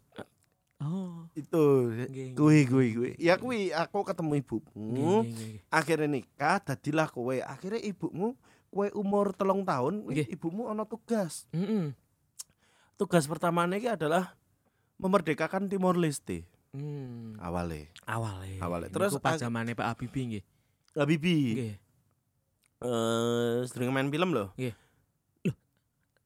Oh. 0.78 1.32
itu 1.32 1.96
kuwi 2.36 2.68
kuwi 2.68 2.88
kuwi. 2.92 3.12
Ya 3.16 3.40
kuwi 3.40 3.72
aku 3.72 4.04
ketemu 4.04 4.44
ibumu. 4.44 5.24
akhirnya 5.72 6.12
nikah 6.12 6.60
dadilah 6.60 7.08
kowe 7.08 7.32
akhirnya 7.34 7.80
ibumu 7.80 8.36
kowe 8.68 8.92
umur 8.92 9.32
telung 9.32 9.64
tahun 9.64 10.04
ibumu 10.12 10.68
ono 10.68 10.84
tugas 10.84 11.48
Mm-mm. 11.56 11.96
tugas 12.94 13.24
pertamanya 13.26 13.80
iki 13.80 13.88
adalah 13.88 14.36
memerdekakan 15.00 15.72
Timor 15.72 15.96
Leste 15.96 16.44
Hmm. 16.76 17.38
awalnya 17.40 17.88
Awale. 18.04 18.58
Awale. 18.60 18.86
Terus 18.92 19.16
Terus 19.16 19.24
pas 19.24 19.40
zamane 19.40 19.78
Pak 19.78 19.88
Habibie 19.88 20.26
nggih. 20.26 20.44
Habibi 20.98 21.38
Nggih. 21.56 21.74
Eh 22.84 23.64
sering 23.66 23.90
main 23.96 24.12
film 24.12 24.36
loh 24.36 24.52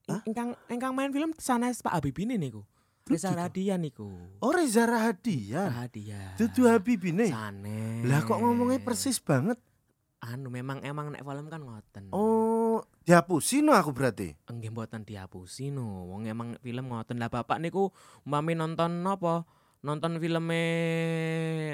Hah? 0.07 0.23
Ingkang 0.23 0.55
ingkang 0.71 0.95
main 0.95 1.11
film 1.11 1.35
sanes 1.35 1.83
Pak 1.83 1.99
Habibie 1.99 2.23
ini 2.23 2.39
niku. 2.39 2.63
Reza 3.07 3.31
Dudu. 3.31 3.39
Radian 3.43 3.79
niku. 3.83 4.07
oh 4.39 4.51
Reza 4.55 4.87
Rahadian 4.87 5.67
Radian. 5.67 6.35
Dudu 6.39 6.67
Habibi 6.67 7.11
nih 7.11 7.31
Sanes. 7.31 8.03
lah 8.07 8.23
kok 8.23 8.39
ngomongnya 8.39 8.79
persis 8.83 9.19
banget 9.19 9.59
Anu 10.23 10.49
memang 10.49 10.81
emang 10.81 11.13
nek 11.13 11.21
film 11.23 11.45
kan 11.51 11.61
ngoten. 11.61 12.09
oh 12.11 12.83
dihapusin 13.05 13.69
no 13.69 13.77
aku 13.77 13.93
berarti 13.93 14.33
Enggih 14.49 14.71
mboten 14.73 15.03
dihapusi 15.03 15.69
no. 15.71 16.07
Wong 16.07 16.25
emang 16.27 16.55
film 16.63 16.87
ngoten. 16.87 17.19
Lah 17.19 17.27
bapak 17.27 17.59
niku 17.59 17.91
umpami 18.23 18.55
nonton 18.55 19.03
napa? 19.03 19.43
Nonton 19.83 20.17
filme 20.23 20.63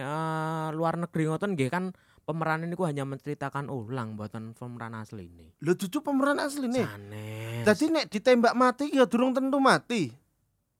eh, 0.01 0.67
luar 0.73 0.97
negeri 0.97 1.29
ngoten 1.29 1.53
nggih 1.53 1.69
kan 1.69 1.93
pemeran 2.23 2.63
niku 2.63 2.87
hanya 2.87 3.03
menceritakan 3.03 3.67
ulang 3.67 4.15
mboten 4.15 4.55
pemeran 4.55 4.95
asli 4.95 5.27
ini. 5.27 5.47
lo 5.59 5.75
dudu 5.75 5.99
pemeran 5.99 6.39
asli 6.39 6.67
nih 6.67 6.87
Sanes. 6.87 7.63
jadi 7.67 7.83
nek 7.91 8.05
ditembak 8.07 8.53
mati 8.55 8.91
ya 8.91 9.03
durung 9.03 9.35
tentu 9.35 9.59
mati 9.59 10.11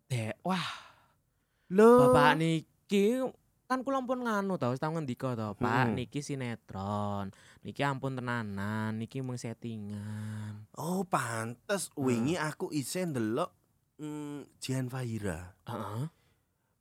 Dek, 0.07 0.39
wah 0.41 0.67
lo 1.71 2.12
bapak 2.12 2.38
niki 2.38 3.23
kan 3.63 3.81
kula 3.81 4.05
pun 4.05 4.21
nganu 4.21 4.59
tau 4.62 4.75
tau 4.77 4.93
ngendika 4.93 5.33
to, 5.33 5.57
Pak, 5.57 5.89
Hmm. 5.89 5.97
niki 5.97 6.21
sinetron. 6.21 7.33
Niki 7.65 7.81
ampun 7.81 8.13
tenanan, 8.13 8.93
niki 9.01 9.23
mung 9.23 9.39
settingan. 9.39 10.67
Oh, 10.77 11.01
pantes 11.01 11.89
wingi 11.97 12.38
aku 12.38 12.69
isen 12.69 13.15
ndelok 13.15 13.50
mm, 13.97 14.62
Jihan 14.62 14.91
Fahira. 14.93 15.57
Heeh. 15.65 16.05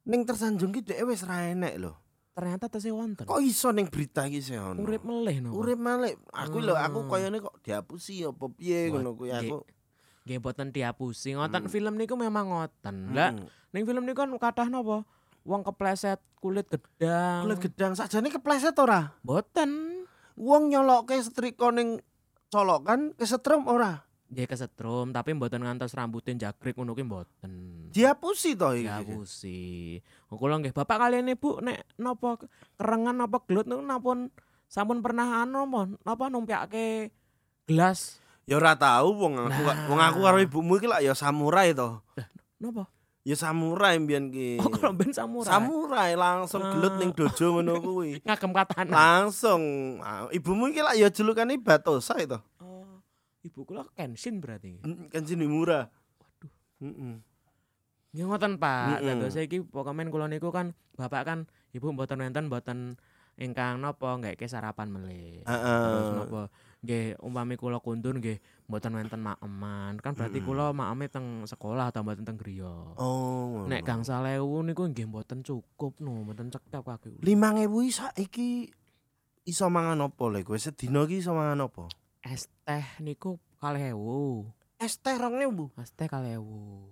Ning 0.04 0.26
tersanjung 0.28 0.74
ki 0.74 0.84
dhek 0.84 1.06
wis 1.06 1.24
ra 1.24 1.48
enek 1.48 1.80
lho. 1.80 1.96
Ternyata 2.32 2.64
tesih 2.72 2.96
wonten. 2.96 3.28
Kok 3.28 3.44
iso 3.44 3.68
ning 3.76 3.92
berita 3.92 4.24
iki 4.24 4.40
sih 4.40 4.56
ono? 4.56 4.80
urip 4.80 5.04
meleh 5.04 5.44
no. 5.44 5.52
Urip 5.52 5.76
malih. 5.76 6.16
Aku 6.32 6.64
lho 6.64 6.72
aku 6.72 7.04
Hmm. 7.04 7.10
koyone 7.10 7.36
kok 7.38 7.60
dihapusi 7.60 8.24
apa 8.24 8.48
piye 8.48 8.88
ngono 8.88 9.12
kuwi 9.12 9.30
aku. 9.30 9.60
Nggih 10.24 10.38
boten 10.40 10.72
dihapusi. 10.72 11.36
Ngoten 11.36 11.68
Hmm. 11.68 11.72
film 11.72 11.94
niku 12.00 12.16
memang 12.16 12.48
ngoten. 12.48 13.12
Lah, 13.12 13.36
Mm. 13.36 13.44
ning 13.76 13.82
film 13.84 14.02
niku 14.08 14.24
kan 14.24 14.32
kathah 14.32 14.72
napa? 14.72 15.04
Wong 15.44 15.60
kepleset 15.60 16.22
kulit 16.38 16.70
gedang. 16.70 17.44
Kulit 17.44 17.60
gedang 17.60 17.92
sakjane 17.92 18.32
kepleset 18.32 18.78
ora? 18.78 19.12
boten. 19.20 20.00
Wong 20.32 20.72
nyolokke 20.72 21.20
setrika 21.20 21.68
ning 21.68 22.00
colokan 22.48 23.12
kesetrum 23.12 23.68
ora? 23.68 24.08
Nggih 24.32 24.48
kesetrum 24.48 25.12
tapi 25.12 25.30
mboten 25.30 25.60
ngantos 25.60 25.92
rambutin 25.92 26.34
jagrik 26.34 26.72
ngono 26.72 26.92
ki 26.92 27.04
mboten. 27.04 27.52
Dihapusi 27.88 28.56
to 28.56 28.72
iki. 28.72 28.88
Dihapusi. 28.88 29.60
Oh, 30.26 30.36
Kula 30.36 30.56
nggih 30.56 30.72
bapak 30.72 30.96
kalian 30.98 31.28
ibu 31.28 31.60
nek 31.60 31.84
napa 31.94 32.40
kerengan 32.74 33.12
napa 33.14 33.44
gelut 33.44 33.64
niku 33.64 33.82
napun 33.82 34.32
sampun 34.64 34.98
pernah 34.98 35.44
anu 35.44 35.62
napa 35.62 35.80
napa 36.02 36.24
numpiake 36.26 37.12
gelas 37.62 38.16
Ya 38.42 38.58
ora 38.58 38.74
tau 38.74 39.14
wong 39.14 39.38
aku 39.38 39.54
Nah. 39.54 39.86
wong 39.86 40.00
aku 40.02 40.18
karo 40.20 40.38
ibumu 40.40 40.74
iki 40.74 40.88
lak 40.88 40.98
ya 41.00 41.12
samurai 41.12 41.70
to. 41.72 42.02
napa? 42.58 42.90
Ya 43.22 43.38
samurai 43.38 44.02
mbiyen 44.02 44.34
ki. 44.34 44.58
Oh 44.58 44.66
kalau 44.66 44.90
ben 44.90 45.14
samurai. 45.14 45.46
Samurai 45.46 46.10
langsung 46.16 46.58
gelut 46.64 46.90
Ah. 46.90 46.98
ning 46.98 47.14
dojo 47.14 47.46
ngono 47.52 47.78
kuwi. 47.78 48.18
ngagem 48.26 48.50
katana. 48.50 48.90
langsung 48.90 49.62
ah, 50.00 50.26
ibumu 50.30 50.66
iki 50.66 50.80
lak 50.80 50.96
ya 50.96 51.06
julukane 51.06 51.54
Batosa 51.54 52.18
itu 52.18 52.34
ibu 53.42 53.66
kula 53.66 53.82
Kenshin 53.98 54.38
berarti. 54.38 54.78
kan 55.10 55.22
sini 55.26 55.46
murah 55.46 55.90
Waduh. 56.18 56.52
Heeh. 56.82 57.14
Nggih 58.12 58.24
ngoten 58.28 58.60
Pak. 58.60 59.00
Mm-mm. 59.00 59.08
Dados 59.08 59.32
saiki 59.34 59.64
pokomen 59.64 60.12
kula 60.12 60.28
niku 60.28 60.52
kan 60.52 60.76
bapak 60.94 61.22
kan 61.24 61.38
ibu 61.72 61.90
mboten 61.90 62.20
wonten 62.20 62.46
mboten 62.52 62.78
ingkang 63.40 63.80
napa 63.80 64.20
nggak 64.20 64.36
sarapan 64.44 64.92
melih. 64.92 65.40
Terus 65.48 66.08
napa 66.12 66.42
nggih 66.84 67.16
umpami 67.24 67.56
kula 67.56 67.80
kundur 67.80 68.12
nggih 68.20 68.36
mboten 68.68 68.92
wonten 68.92 69.20
maeman. 69.24 69.96
Kan 69.98 70.12
berarti 70.12 70.38
Mm-mm. 70.38 70.48
kula 70.52 70.66
maeme 70.76 71.08
teng 71.08 71.48
sekolah 71.48 71.88
atau 71.88 72.04
mboten 72.04 72.28
teng 72.28 72.36
griya. 72.36 72.68
oh 73.00 73.64
Nek 73.64 73.82
gangsal 73.82 74.28
ewu 74.28 74.60
niku 74.60 74.84
nggih 74.86 75.08
mboten 75.08 75.40
cukup 75.40 75.96
no, 76.04 76.22
mboten 76.22 76.52
cekap 76.52 76.84
kaki. 76.84 77.16
5000 77.24 77.64
saiki 77.90 78.68
iso 79.42 79.66
mangan 79.66 79.98
apa 80.06 80.24
lek 80.30 80.46
kowe 80.46 80.54
sedina 80.54 81.02
iki 81.02 81.18
iso 81.18 81.34
mangan 81.34 81.66
apa 81.66 81.90
Es 82.22 82.46
teh 82.62 82.86
niku 82.98 83.34
kalih 83.58 83.92
ewu. 83.92 84.46
es 84.78 84.94
teh 84.96 85.14
2000 85.14 85.74
Es 85.76 85.90
teh 85.90 86.06
kalih 86.06 86.38
ewu. 86.38 86.86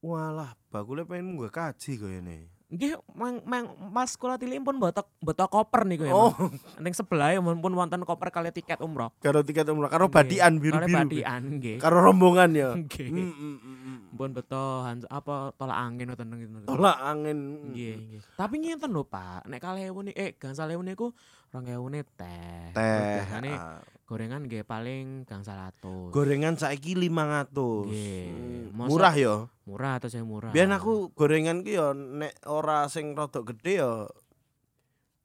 walah 0.00 0.56
bakule 0.72 1.04
pengen 1.04 1.28
munggah 1.28 1.52
kaji 1.52 1.92
kayane 1.94 2.48
Nggih 2.70 2.94
mang, 3.12 3.42
mang 3.42 3.66
Mas 3.90 4.14
kula 4.14 4.38
tilih 4.38 4.62
pun 4.62 4.78
botok 4.78 5.10
botok 5.18 5.50
koper 5.50 5.82
niku 5.82 6.06
ya. 6.06 6.14
oh 6.14 6.30
Ning 6.78 6.94
sebelah 6.94 7.34
ya 7.34 7.42
pun 7.42 7.58
wonten 7.68 7.98
koper 8.00 8.30
kali 8.30 8.48
tiket 8.48 8.78
umroh. 8.78 9.10
karo 9.18 9.42
tiket 9.42 9.66
umrah 9.66 9.90
karo 9.90 10.06
badian 10.06 10.56
biru-biru 10.56 10.86
badian 11.10 11.58
nggih. 11.58 11.76
karo 11.76 11.98
rombongan 12.00 12.54
ya 12.54 12.70
Nggih. 12.72 13.10
Mm, 13.10 13.26
mm, 13.26 13.56
mm, 13.58 13.76
mm. 13.76 13.98
Pun 14.14 14.30
beto 14.30 14.62
hans 14.80 15.02
apa 15.08 15.50
tolak 15.52 15.76
angin 15.76 16.08
ngoten 16.08 16.30
gitu. 16.32 16.62
tolak 16.64 16.96
angin 16.96 17.38
Nggih, 17.68 17.94
nggih. 17.98 18.20
Tapi 18.38 18.54
ngenten 18.56 18.88
lho, 18.88 19.02
Pak. 19.02 19.44
Nek 19.44 19.60
kalih 19.60 19.90
ewu 19.90 20.00
ni 20.00 20.14
eh 20.14 20.32
gangsal 20.32 20.70
ewu 20.70 20.80
niku 20.80 21.10
2000 21.50 22.06
teh. 22.14 22.70
teh 22.70 23.16
Biasane 23.18 23.50
ah. 23.52 23.82
gorengan 24.06 24.42
nggih 24.42 24.62
paling 24.62 25.22
gangsal 25.22 25.58
atus. 25.60 26.10
gorengan 26.10 26.54
saiki 26.54 26.94
500 26.94 27.50
Nggih. 27.86 28.26
Hmm, 28.70 28.86
murah 28.86 29.14
ya 29.14 29.34
murah 29.64 29.98
atau 29.98 30.06
saya 30.06 30.22
murah. 30.22 30.50
Biyen 30.50 30.70
aku 30.70 31.10
gorengan 31.12 31.62
ki 31.62 31.74
ya 31.74 31.90
nek 31.92 32.38
ora 32.44 32.86
sing 32.86 33.14
rodok 33.14 33.50
gede 33.50 33.78
ya 33.78 34.06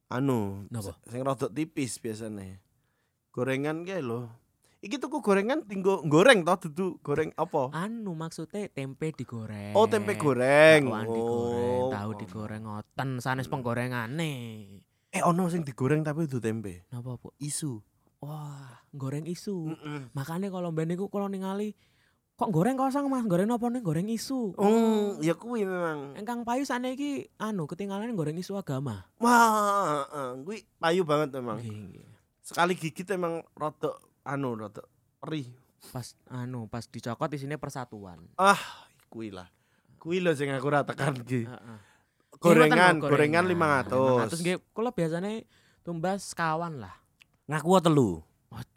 anu, 0.06 0.66
Napa? 0.70 0.94
sing 1.04 1.20
rodok 1.20 1.50
tipis 1.50 1.98
biasane. 1.98 2.62
Gorengan 3.30 3.82
ki 3.82 3.98
lho. 3.98 4.30
Iki 4.78 5.02
tuku 5.02 5.18
gorengan 5.18 5.66
tinggo 5.66 5.98
goreng 6.06 6.46
toh 6.46 6.54
dudu 6.62 6.86
goreng 7.02 7.34
apa? 7.34 7.74
anu 7.74 8.14
maksudnya 8.14 8.70
tempe 8.70 9.10
digoreng. 9.10 9.74
Oh, 9.74 9.90
tempe 9.90 10.14
goreng. 10.14 10.86
Bakwan 10.86 11.06
digoreng, 11.10 11.80
Oh. 11.82 11.90
tahu 11.90 12.10
digoreng 12.14 12.62
ngoten 12.62 13.18
sanes 13.18 13.50
penggorengane. 13.50 14.34
Eh 15.16 15.24
ono 15.24 15.48
sing 15.48 15.64
digoreng 15.64 16.04
tapi 16.04 16.28
dudu 16.28 16.44
tempe. 16.44 16.84
Napa, 16.92 17.16
Bu? 17.16 17.32
Isu. 17.40 17.80
Wah, 18.20 18.84
goreng 18.92 19.24
isu. 19.24 19.72
Heeh. 19.72 20.12
Makanya 20.12 20.52
kalau 20.52 20.68
mbak 20.76 20.84
niku 20.84 21.08
kalau 21.08 21.32
ningali 21.32 21.72
Kok 22.36 22.52
goreng 22.52 22.76
kosong 22.76 23.08
Mas? 23.08 23.24
Goreng 23.24 23.48
apa 23.48 23.64
nih? 23.72 23.80
Goreng 23.80 24.12
isu. 24.12 24.52
Oh, 24.60 25.16
ya 25.24 25.32
kuwi 25.32 25.64
memang. 25.64 26.12
Engkang 26.20 26.44
payu 26.44 26.68
sakniki 26.68 27.32
anu 27.40 27.64
ketinggalan 27.64 28.12
goreng 28.12 28.36
isu 28.36 28.60
agama. 28.60 29.08
Wah, 29.16 30.04
heeh, 30.04 30.44
kuwi 30.44 30.68
payu 30.76 31.08
banget 31.08 31.32
memang. 31.40 31.64
Sekali 32.44 32.76
gigit 32.76 33.08
emang 33.08 33.40
rada 33.56 33.96
anu 34.20 34.52
rada 34.52 34.84
perih. 35.16 35.48
Pas 35.88 36.12
anu 36.28 36.68
pas 36.68 36.84
dicokot 36.84 37.32
di 37.32 37.40
sini 37.40 37.56
persatuan. 37.56 38.20
Ah, 38.36 38.60
kuwi 39.08 39.32
lah. 39.32 39.48
Kuwi 39.96 40.20
lho 40.20 40.36
sing 40.36 40.52
aku 40.52 40.68
ora 40.68 40.84
tekan 40.84 41.16
iki. 41.16 41.48
Heeh. 41.48 41.78
Gorengan, 42.46 42.94
gorengan 42.98 43.44
500. 43.44 44.30
500 44.30 44.42
nggih 44.42 44.56
kula 44.70 44.90
biasanya 44.90 45.30
tumbas 45.82 46.30
sekawan 46.30 46.78
lah. 46.78 46.94
Ngaku 47.46 47.68
telu. 47.80 48.10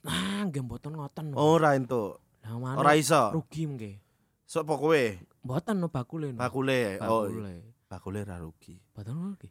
Ah, 0.03 0.43
nggih 0.43 0.61
mboten 0.61 0.93
ngoten. 0.93 1.33
Ora 1.33 1.73
entuk. 1.73 2.19
Ora 2.49 2.93
iso. 2.93 3.29
rugi 3.31 3.63
nggih. 3.65 3.95
Sopo 4.43 4.75
kowe? 4.75 5.03
Mboten 5.39 5.77
no 5.77 5.87
bakule 5.87 6.33
no. 6.33 6.37
Bakule. 6.37 6.97
Oh, 6.99 7.29
Bakule. 7.29 7.55
bakule 7.85 8.19
ra 8.25 8.37
rugi. 8.37 8.75
Mboten 8.91 9.13
rugi. 9.15 9.49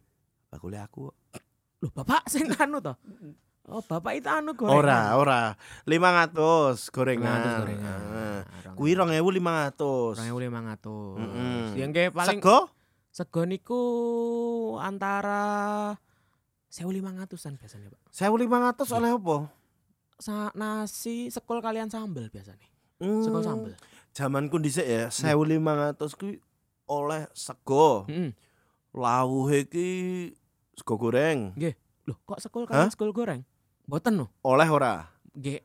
Bakule 0.51 0.77
aku. 0.79 1.07
Loh, 1.79 1.91
Bapak 1.95 2.27
sing 2.27 2.51
anu 2.53 2.83
to. 2.83 2.99
Oh, 3.69 3.85
Bapak 3.85 4.17
itu 4.17 4.27
anu 4.27 4.57
gorengan. 4.57 4.75
Ora, 4.75 5.01
ora. 5.15 5.41
500 5.85 6.35
gorengan. 6.91 7.39
500 7.39 7.61
gorengan. 7.61 8.01
Arang- 8.49 8.75
Kuwi 8.75 8.93
2500. 8.97 10.17
2500. 10.17 11.21
Mm-mm. 11.21 11.63
Ya 11.77 11.85
nggih 11.87 12.09
paling 12.11 12.41
Sego? 12.41 12.59
Sego 13.19 13.43
niku 13.43 13.83
antara 14.79 15.91
1500-an 16.71 17.59
biasanya, 17.59 17.91
Pak. 17.91 18.15
1500 18.15 18.95
oleh 18.95 19.11
apa? 19.11 19.37
Sa 20.23 20.55
nasi 20.55 21.27
sekul 21.35 21.59
kalian 21.59 21.91
sambel 21.91 22.31
biasanya. 22.31 22.69
Hmm, 23.03 23.27
Sego 23.27 23.43
sambel. 23.43 23.75
Zamanku 24.15 24.63
dhisik 24.63 24.87
ya, 24.87 25.11
1500 25.11 25.99
kuwi 26.15 26.39
oleh 26.87 27.27
sego. 27.35 28.07
Heeh. 28.07 28.31
Lawuhe 28.95 29.67
iki 29.67 29.89
sego 30.79 30.95
goreng. 30.95 31.59
Loh, 32.07 32.19
kok 32.23 32.39
sekul 32.39 32.71
kalian 32.71 32.95
sekul 32.95 33.11
goreng? 33.11 33.43
Mboten 33.91 34.15
no. 34.15 34.31
Oleh 34.47 34.69
ora? 34.71 35.11
Nggih 35.35 35.59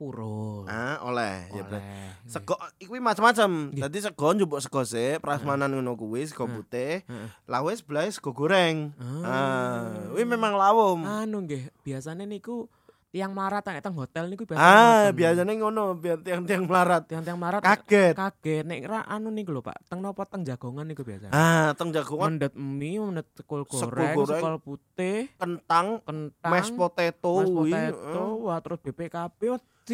puro. 0.00 0.64
Ah, 0.64 0.96
oleh. 1.04 1.44
Ya 1.52 1.60
Oleh. 1.62 1.82
Sego 2.24 2.56
kuwi 2.80 2.96
macam-macam. 2.98 3.68
Nggih. 3.68 3.82
Dadi 3.84 3.98
sego 4.00 4.32
njupuk 4.32 4.58
sego 4.58 4.80
sik, 4.82 5.20
prasmanan 5.20 5.68
ngono 5.70 5.92
kuwi 5.92 6.24
sego 6.24 6.48
putih. 6.48 7.04
Lawuhe 7.44 7.76
sebelah 7.76 8.08
sego 8.08 8.32
goreng. 8.32 8.96
Ah. 8.96 9.20
Ah, 9.22 9.80
kuwi 10.08 10.24
memang 10.24 10.56
lawum. 10.56 11.04
anu 11.04 11.44
nggih, 11.44 11.68
biasanya 11.82 12.24
niku 12.24 12.64
tiang 13.10 13.34
marat 13.34 13.66
nek 13.66 13.82
teng 13.82 13.90
hotel 13.92 14.30
niku 14.30 14.46
biasa 14.46 14.62
Ah, 14.62 15.10
biasanya 15.10 15.50
ngono 15.52 15.98
biar 15.98 16.22
tiang-tiang 16.22 16.62
melarat. 16.62 17.10
tiang-tiang 17.10 17.34
marat 17.34 17.58
Kaget. 17.58 18.14
kaget 18.14 18.62
nek 18.62 18.86
ra 18.86 19.02
anu 19.02 19.28
niku 19.28 19.50
lho 19.50 19.58
Pak, 19.60 19.82
teng 19.84 19.98
napa 19.98 20.22
teng 20.24 20.46
jagongan 20.46 20.86
niku 20.86 21.02
biasa. 21.02 21.26
Ah, 21.28 21.74
teng 21.74 21.90
jagongan 21.90 22.38
Mendet 22.38 22.54
mie, 22.54 23.02
mendet 23.02 23.26
Sekul 23.34 23.66
goreng, 23.66 24.14
goreng. 24.14 24.38
sekul 24.38 24.54
putih, 24.62 25.26
kentang, 25.34 25.98
kentang, 26.00 26.50
mashed 26.54 26.72
potato, 26.72 27.42
mashed 27.42 27.98
potato, 27.98 28.22
wah 28.40 28.58
terus 28.62 28.78
BPKB, 28.78 29.40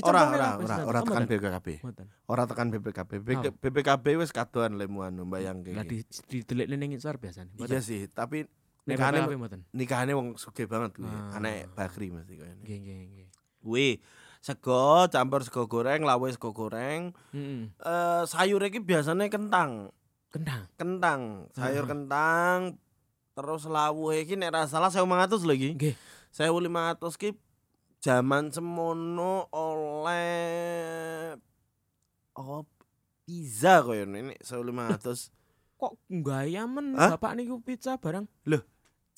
Ora 0.05 0.21
ora 0.29 0.49
ora 0.61 0.77
ora 0.85 1.01
tekan? 1.01 1.25
BPKB. 1.25 1.69
Ora 2.29 2.43
tekan 2.45 2.69
BPKB. 2.75 3.13
BPKB 3.57 4.07
wis 4.21 4.35
kadoan 4.35 4.77
lemu 4.77 5.07
anu 5.07 5.25
bayangke. 5.25 5.73
Lah 5.73 5.87
didelik 6.29 6.67
ning 6.69 6.93
ngisor 6.93 7.17
biasanya. 7.17 7.53
Iya 7.57 7.81
sih, 7.81 8.11
tapi 8.13 8.45
nikahane 8.87 9.27
nikahane 9.75 10.13
wong 10.15 10.37
sugih 10.39 10.69
banget 10.71 10.99
kuwi. 11.01 11.11
Ah. 11.11 11.39
Anek 11.41 11.75
Bakri 11.75 12.15
mesti 12.15 12.39
koyo 12.39 12.55
Nggih, 12.63 12.79
nggih, 12.83 12.99
nggih. 13.11 13.27
Kuwi 13.65 13.89
sego 14.45 15.11
campur 15.11 15.43
sego 15.43 15.67
goreng, 15.67 16.07
lawuh 16.07 16.31
sego 16.31 16.55
goreng. 16.55 17.11
Heeh. 17.35 17.73
Eh 17.83 18.23
sayur 18.31 18.63
iki 18.63 18.79
biasanya 18.79 19.27
kentang. 19.27 19.91
Kentang. 20.31 20.71
Kentang, 20.79 21.21
sayur 21.57 21.87
Heeh. 21.87 21.91
kentang. 21.91 22.59
Terus 23.37 23.67
lawuh 23.67 24.15
iki 24.15 24.39
nek 24.39 24.55
ra 24.55 24.63
salah 24.71 24.89
1500 24.89 25.45
lho 25.45 25.55
iki. 25.55 25.71
Nggih. 25.75 25.95
1500 26.37 27.17
ki 27.17 27.29
zaman 28.07 28.55
semono 28.55 29.51
oleh 29.51 31.35
oh 32.39 32.63
pizza 33.27 33.83
koyo 33.83 34.07
ini 34.07 34.39
1500. 34.39 35.35
Kok 35.83 35.93
gayamen 36.09 36.95
Hah? 36.95 37.19
Bapak 37.19 37.35
niku 37.35 37.59
pizza 37.61 37.99
barang? 37.99 38.31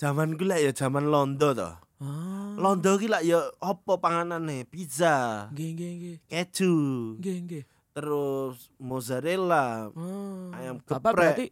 Zaman 0.00 0.40
ku 0.40 0.48
lek 0.48 0.64
ya 0.64 0.72
zaman 0.72 1.12
londo 1.12 1.52
to. 1.52 1.68
Ah. 2.00 2.56
Londo 2.56 2.96
lek 2.96 3.22
ya 3.22 3.44
apa 3.60 4.00
panganane? 4.00 4.64
Pizza, 4.64 5.46
Nggih, 5.52 5.68
nggih, 5.76 5.92
nggih. 5.98 6.16
keju, 6.26 6.74
Nggih, 7.20 7.36
nggih. 7.44 7.64
terus 7.92 8.72
mozzarella. 8.80 9.92
Ah. 9.92 10.56
Ayam 10.56 10.80
Bapak 10.80 11.12
geprek. 11.12 11.14
berarti 11.14 11.46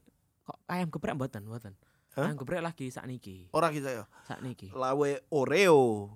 kok 0.46 0.58
ayam 0.70 0.88
geprek 0.88 1.14
mboten, 1.14 1.42
mboten. 1.44 1.72
Hah? 2.16 2.32
Ayam 2.32 2.38
geprek 2.40 2.62
lagi 2.64 2.86
sakniki. 2.88 3.50
Ora 3.52 3.68
kita 3.68 3.92
ya. 3.92 4.04
Sakniki. 4.24 4.72
Lawe 4.72 5.20
Oreo, 5.30 6.10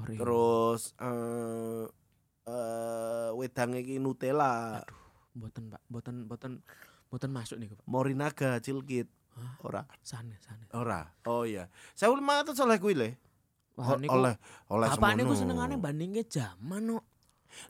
Oreo. 0.00 0.16
terus 0.16 0.96
eh 0.96 1.84
eh 2.48 3.28
wedang 3.36 3.76
iki 3.76 4.00
Nutella, 4.00 4.80
mboten, 5.36 5.68
Pak. 5.70 5.80
Mboten, 5.88 6.14
mboten, 6.26 6.52
mboten 7.08 7.30
masuk 7.30 7.56
niku, 7.60 7.76
Pak. 7.78 7.86
Morinaga, 7.86 8.58
Cilkit. 8.58 9.06
Hah? 9.32 9.56
Ora, 9.64 9.82
Sane, 10.04 10.36
sane. 10.44 10.68
ora. 10.76 11.08
Oh 11.24 11.48
iya. 11.48 11.72
1500 11.96 12.52
oleh 12.68 12.76
kuwi 12.76 12.94
le. 12.94 13.08
Wah, 13.80 13.96
O- 13.96 14.00
niku 14.00 14.12
oleh 14.12 14.36
oleh 14.68 14.86
Bapak 14.92 15.16
niku 15.16 15.32
senengane 15.32 15.80
bandingke 15.80 16.28
zaman 16.28 16.84
no. 16.84 17.00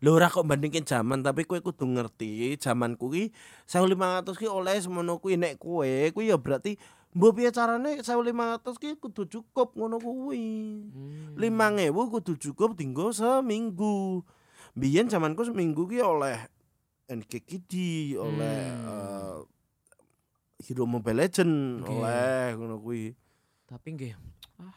Lho 0.02 0.14
ora 0.14 0.26
kok 0.26 0.42
bandingke 0.42 0.82
zaman 0.82 1.22
tapi 1.22 1.46
kowe 1.46 1.58
kudu 1.58 1.86
ngerti 1.86 2.58
zaman 2.58 2.98
kuwi 2.98 3.30
1500 3.66 4.34
ki 4.34 4.46
oleh 4.46 4.74
semono 4.78 5.22
kuwi 5.22 5.38
nek 5.38 5.62
kowe 5.62 5.86
kuwi 6.10 6.30
ya 6.30 6.38
berarti 6.38 6.74
mbok 7.12 7.36
piye 7.36 7.50
carane 7.52 8.00
1500 8.00 8.80
ki 8.80 8.96
kudu 8.96 9.28
cukup 9.28 9.76
ngono 9.76 10.00
kuwi. 10.00 10.44
Hmm. 10.88 11.36
5000 11.36 11.92
kudu 12.08 12.32
cukup 12.40 12.76
dinggo 12.76 13.12
seminggu. 13.12 14.24
Biyen 14.72 15.12
zamanku 15.12 15.44
seminggu 15.44 15.84
ki 15.84 16.00
oleh 16.00 16.48
NKKD, 17.12 17.72
oleh 18.16 18.56
Hmm. 18.72 18.88
eh, 18.88 19.38
Hero 20.62 20.86
Mobile 20.88 21.26
Legend, 21.26 21.84
Oke. 21.84 21.90
oleh 21.92 22.56
ngono 22.56 22.80
kuwi. 22.80 23.12
Tapi 23.68 23.88
nggih, 23.92 24.12
ah, 24.62 24.72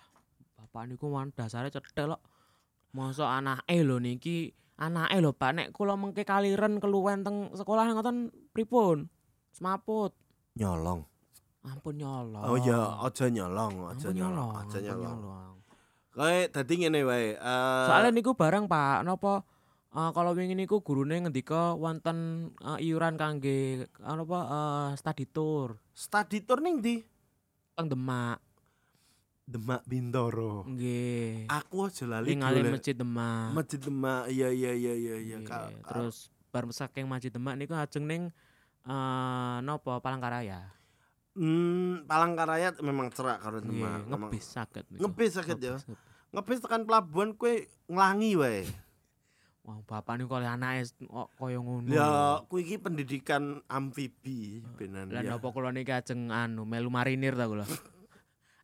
bapak 0.60 0.91
niku 0.91 1.08
man 1.08 1.32
dasare 1.32 1.71
cetel 1.71 2.15
kok. 2.17 2.24
Mosok 2.91 3.28
anake 3.28 3.76
lho 3.84 4.00
niki, 4.00 4.52
anake 4.80 5.19
lho 5.19 5.32
Pak 5.32 5.52
nek 5.56 5.67
kula 5.71 5.95
mengke 5.95 6.24
kaliren 6.24 6.80
keluwen 6.80 7.24
teng 7.24 7.52
sekolah 7.56 7.88
ngoten 7.91 8.32
pripun? 8.52 9.08
Semaput. 9.52 10.12
Nyolong. 10.60 11.04
Ampun 11.65 11.97
nyolong. 11.97 12.43
Oh 12.45 12.58
ya, 12.62 13.01
aja 13.01 13.25
nyolong, 13.25 13.89
aja 13.89 14.10
nyolong, 14.13 14.51
aja 14.62 14.78
nyolong. 14.86 15.17
nyolong. 15.17 15.56
Kayak 16.15 16.54
dadi 16.54 16.73
ngene 16.86 17.01
wae. 17.04 17.36
eh, 17.36 17.86
Soalnya 17.89 18.13
niku 18.13 18.38
barang 18.38 18.69
Pak, 18.69 19.04
napa 19.04 19.43
eh, 19.91 20.10
kalau 20.13 20.32
wingi 20.32 20.56
niku 20.56 20.80
gurune 20.80 21.25
ngendika 21.25 21.73
wonten 21.75 22.49
eh, 22.63 22.80
iuran 22.86 23.19
kangge 23.19 23.89
napa 23.99 24.39
eh, 24.45 24.89
study 24.95 25.25
tour 25.28 25.75
study 25.91 26.39
tour 26.39 26.62
ning 26.63 26.80
ndi? 26.80 27.04
teng 27.75 27.91
Demak. 27.91 28.39
Demak 29.45 29.86
Bintoro. 29.86 30.65
Nggih. 30.65 31.45
Aku 31.51 31.86
aja 31.86 32.08
lali 32.10 32.34
golek. 32.34 32.71
Masjid 32.82 32.95
Demak. 32.97 33.54
Masjid 33.54 33.78
Demak. 33.78 34.32
Iya 34.32 34.49
iya 34.49 34.71
iya 34.73 34.93
iya 34.95 35.15
iya. 35.19 35.38
Terus 35.86 36.32
bar 36.49 36.65
saking 36.71 37.06
Masjid 37.06 37.30
Demak 37.30 37.60
niku 37.60 37.75
ajeng 37.75 38.08
ning 38.08 38.21
eh 38.88 39.58
napa 39.62 39.99
Palangkaraya. 39.99 40.71
Hmm, 41.36 42.08
Palangkaraya 42.10 42.74
memang 42.82 43.12
cerak 43.12 43.43
karo 43.43 43.60
Demak. 43.60 44.08
Memang- 44.08 44.32
ngebis 44.32 44.45
saged 44.48 44.86
niku. 44.89 45.00
Ngebis 45.06 45.32
saged 45.36 45.60
ya. 45.60 45.76
Ngebis 46.32 46.60
tekan 46.63 46.84
pelabuhan 46.88 47.36
kue 47.36 47.67
nglangi 47.88 48.36
wae. 48.39 48.63
Wah, 49.65 49.82
bapak 49.82 50.21
niku 50.21 50.38
kali 50.38 50.45
anake 50.45 50.93
kaya 51.10 51.60
ngono. 51.60 51.89
Ya, 51.89 52.39
kuwi 52.45 52.62
iki 52.69 52.78
pendidikan 52.78 53.65
amfibi 53.65 54.62
benan 54.78 55.10
Lah 55.10 55.26
napa 55.26 55.50
kula 55.50 55.74
niki 55.74 55.89
ajeng 55.89 56.30
anu 56.30 56.69
melu 56.69 56.93
marinir 56.93 57.34
ta 57.34 57.50
kula. 57.50 57.65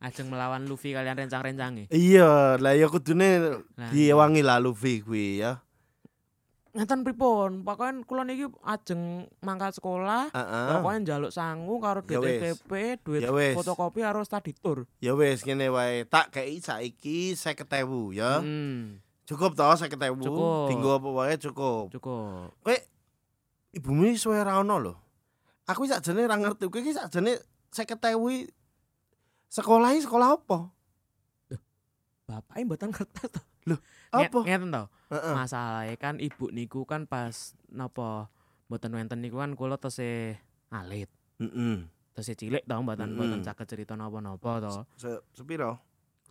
ajeng 0.06 0.34
melawan 0.34 0.66
Luffy 0.66 0.94
kalian 0.94 1.14
rencang-rencange. 1.26 1.90
Iya, 1.94 2.58
lah 2.58 2.74
ya 2.74 2.90
kudune 2.90 3.62
Lah, 3.78 3.90
diewangi 3.94 4.42
lah 4.42 4.58
Luffy 4.58 5.06
kuwi 5.06 5.42
ya. 5.42 5.62
Ngeten 6.72 7.04
pripun? 7.04 7.68
Pokoke 7.68 8.08
kula 8.08 8.24
niki 8.24 8.48
ajeng 8.64 9.28
mangkat 9.44 9.76
sekolah, 9.76 10.32
Heeh. 10.32 10.68
pokoke 10.72 11.04
njaluk 11.04 11.32
sangu 11.36 11.84
karo 11.84 12.00
Ya. 12.08 12.16
DTP, 12.24 12.72
duit 13.04 13.22
Ya 13.28 13.32
fotokopi 13.52 14.00
karo 14.00 14.24
study 14.24 14.56
tour. 14.56 14.88
Ya 15.04 15.12
wis 15.12 15.44
ngene 15.44 15.68
wae. 15.68 16.08
Tak 16.08 16.32
kei 16.32 16.64
saiki 16.64 17.36
50.000 17.36 18.16
ya. 18.16 18.40
Hmm, 18.40 19.04
Cukup 19.28 19.52
toh 19.52 19.68
50.000. 19.68 20.24
Cukup. 20.24 20.72
Dinggo 20.72 20.96
apa 20.96 21.10
wae 21.12 21.36
cukup. 21.36 21.92
cukup. 21.92 22.56
Kowe 22.64 22.78
ibumu 23.76 24.08
iki 24.08 24.20
suwe 24.20 24.40
ra 24.40 24.64
ono 24.64 24.76
lho. 24.80 24.94
Aku 25.68 25.84
sakjane 25.84 26.24
ra 26.24 26.40
ngerti 26.40 26.72
kowe 26.72 26.80
iki 26.80 26.96
sakjane 26.96 27.36
50.000 27.76 28.48
sekolah 29.52 29.92
iki 29.92 30.08
sekolah 30.08 30.40
apa? 30.40 30.72
Bapaknya 32.32 32.64
mboten 32.64 32.96
kertas 32.96 33.28
to. 33.66 33.78
Apa? 34.12 34.40
Ngeten 34.44 34.70
to. 34.70 34.84
Heeh. 35.12 35.34
Masalahnya 35.34 35.96
kan 35.96 36.16
ibu 36.18 36.50
niku 36.50 36.84
kan 36.84 37.06
pas 37.06 37.54
napa 37.68 38.32
mboten 38.68 38.96
wonten 38.96 39.20
niku 39.20 39.40
kan 39.40 39.54
kula 39.54 39.76
tesih 39.76 40.36
alit. 40.70 41.12
Heeh. 41.38 41.86
Tesih 42.12 42.36
cilik 42.36 42.64
to 42.64 42.76
mboten 42.76 43.16
mboten 43.16 43.40
saged 43.42 43.68
cerita 43.68 43.94
napa-napa 43.94 44.60
to. 44.62 44.74
Se 44.96 45.10
sepiro? 45.32 45.80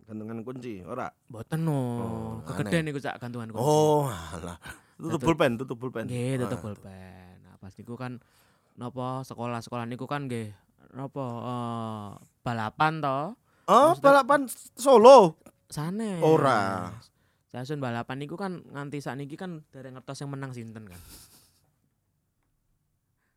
Gantungan 0.04 0.42
kunci 0.42 0.82
ora? 0.82 1.06
Mboten 1.30 1.60
no. 1.62 1.78
Oh, 1.78 2.32
Kegeden 2.42 2.82
niku 2.84 2.98
sak 2.98 3.16
gantungan 3.16 3.48
kunci. 3.48 3.62
Oh, 3.62 4.10
alah. 4.10 4.58
Tutup 5.00 5.22
pulpen, 5.22 5.56
tutup 5.56 5.78
pulpen. 5.78 6.04
Nggih, 6.04 6.36
tutup 6.40 6.60
pulpen. 6.60 7.40
Nah, 7.40 7.56
pas 7.56 7.72
niku 7.72 7.94
kan 7.96 8.18
napa 8.76 9.22
sekolah-sekolah 9.24 9.88
niku 9.88 10.04
kan 10.04 10.26
nggih 10.26 10.52
napa 10.92 11.24
eh, 11.24 12.08
balapan 12.42 13.00
to. 13.00 13.18
Oh, 13.70 13.94
Maksudnya- 13.94 14.02
balapan 14.02 14.40
Solo. 14.74 15.38
Sanes. 15.70 16.18
Ora. 16.18 16.90
Jasun 17.50 17.78
balapan 17.78 18.16
niku 18.16 18.34
kan 18.34 18.62
nganti 18.64 18.98
sakniki 18.98 19.34
kan 19.34 19.66
dari 19.68 19.90
ngertos 19.90 20.22
yang 20.22 20.30
menang 20.30 20.54
sinten 20.54 20.86
kan. 20.86 21.00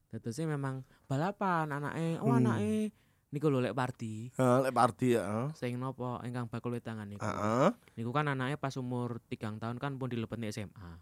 Dadosnya 0.09 0.45
memang 0.47 0.75
balapan 1.03 1.73
anake, 1.73 2.21
oh 2.21 2.29
Hmm. 2.29 2.45
anake 2.45 2.93
niku 3.33 3.49
lho 3.49 3.57
lek 3.59 3.73
Pardi 3.73 4.29
Heeh, 4.29 4.57
lek 4.61 4.69
Pardi 4.71 5.17
ya. 5.17 5.49
sing 5.53 5.73
napa 5.75 6.21
ingkang 6.21 6.45
bakul 6.45 6.69
wedangan 6.71 7.09
niku. 7.09 7.25
Heeh. 7.25 7.73
Niku 7.97 8.13
kan 8.13 8.29
anaknya 8.29 8.53
pas 8.55 8.77
umur 8.77 9.17
tigang 9.25 9.57
tahun 9.57 9.81
kan 9.81 9.97
pun 9.97 10.05
dilepetne 10.07 10.53
SMA. 10.53 11.01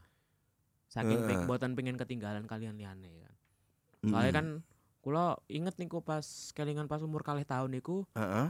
Saking 0.87 1.23
peng, 1.23 1.43
boten 1.43 1.71
pengen 1.71 1.95
ketinggalan 1.95 2.43
kalian 2.45 2.75
liyane 2.75 3.11
kan. 3.17 3.33
Soalnya 4.01 4.31
Mm. 4.31 4.37
kan 4.37 4.47
kula 5.01 5.25
inget 5.47 5.75
niku 5.75 5.99
pas 5.99 6.23
kelingan 6.53 6.85
pas 6.85 7.01
umur 7.01 7.19
kalih 7.19 7.43
tahun 7.43 7.73
niku 7.73 8.07
Heeh. 8.13 8.47